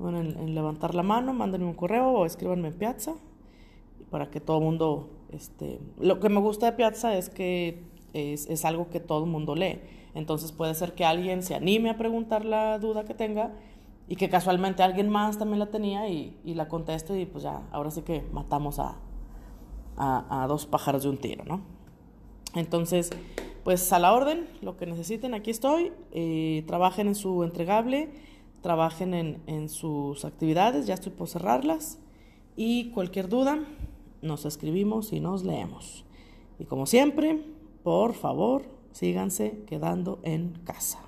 en, 0.00 0.54
levantar 0.54 0.94
la 0.94 1.02
mano, 1.02 1.32
mándenme 1.32 1.66
un 1.66 1.74
correo 1.74 2.10
o 2.10 2.26
escríbanme 2.26 2.68
en 2.68 2.74
Piazza 2.74 3.14
para 4.10 4.30
que 4.30 4.40
todo 4.40 4.58
el 4.58 4.64
mundo, 4.64 5.10
este, 5.30 5.80
lo 5.98 6.20
que 6.20 6.28
me 6.28 6.40
gusta 6.40 6.66
de 6.66 6.72
Piazza 6.72 7.16
es 7.16 7.28
que 7.28 7.82
es, 8.12 8.48
es 8.48 8.64
algo 8.64 8.88
que 8.90 9.00
todo 9.00 9.24
el 9.24 9.30
mundo 9.30 9.54
lee, 9.54 9.80
entonces 10.14 10.52
puede 10.52 10.74
ser 10.74 10.94
que 10.94 11.04
alguien 11.04 11.42
se 11.42 11.54
anime 11.54 11.90
a 11.90 11.98
preguntar 11.98 12.44
la 12.44 12.78
duda 12.78 13.04
que 13.04 13.14
tenga 13.14 13.52
y 14.08 14.16
que 14.16 14.28
casualmente 14.28 14.82
alguien 14.82 15.08
más 15.08 15.38
también 15.38 15.58
la 15.58 15.66
tenía 15.66 16.08
y, 16.08 16.38
y 16.44 16.54
la 16.54 16.68
conteste 16.68 17.18
y 17.20 17.26
pues 17.26 17.44
ya, 17.44 17.62
ahora 17.72 17.90
sí 17.90 18.02
que 18.02 18.22
matamos 18.32 18.78
a, 18.78 18.96
a 19.96 20.46
dos 20.48 20.66
pájaros 20.66 21.04
de 21.04 21.08
un 21.08 21.18
tiro, 21.18 21.44
¿no? 21.44 21.60
Entonces, 22.54 23.10
pues 23.64 23.92
a 23.92 23.98
la 23.98 24.12
orden, 24.12 24.46
lo 24.60 24.76
que 24.76 24.86
necesiten, 24.86 25.34
aquí 25.34 25.50
estoy. 25.50 25.92
Eh, 26.12 26.62
trabajen 26.66 27.08
en 27.08 27.14
su 27.14 27.42
entregable, 27.42 28.10
trabajen 28.60 29.14
en, 29.14 29.42
en 29.46 29.68
sus 29.68 30.24
actividades, 30.24 30.86
ya 30.86 30.94
estoy 30.94 31.12
por 31.12 31.28
cerrarlas. 31.28 31.98
Y 32.56 32.90
cualquier 32.90 33.28
duda, 33.28 33.58
nos 34.22 34.44
escribimos 34.44 35.12
y 35.12 35.20
nos 35.20 35.44
leemos. 35.44 36.04
Y 36.58 36.64
como 36.64 36.86
siempre, 36.86 37.42
por 37.82 38.14
favor, 38.14 38.62
síganse 38.92 39.64
quedando 39.66 40.20
en 40.22 40.52
casa. 40.64 41.00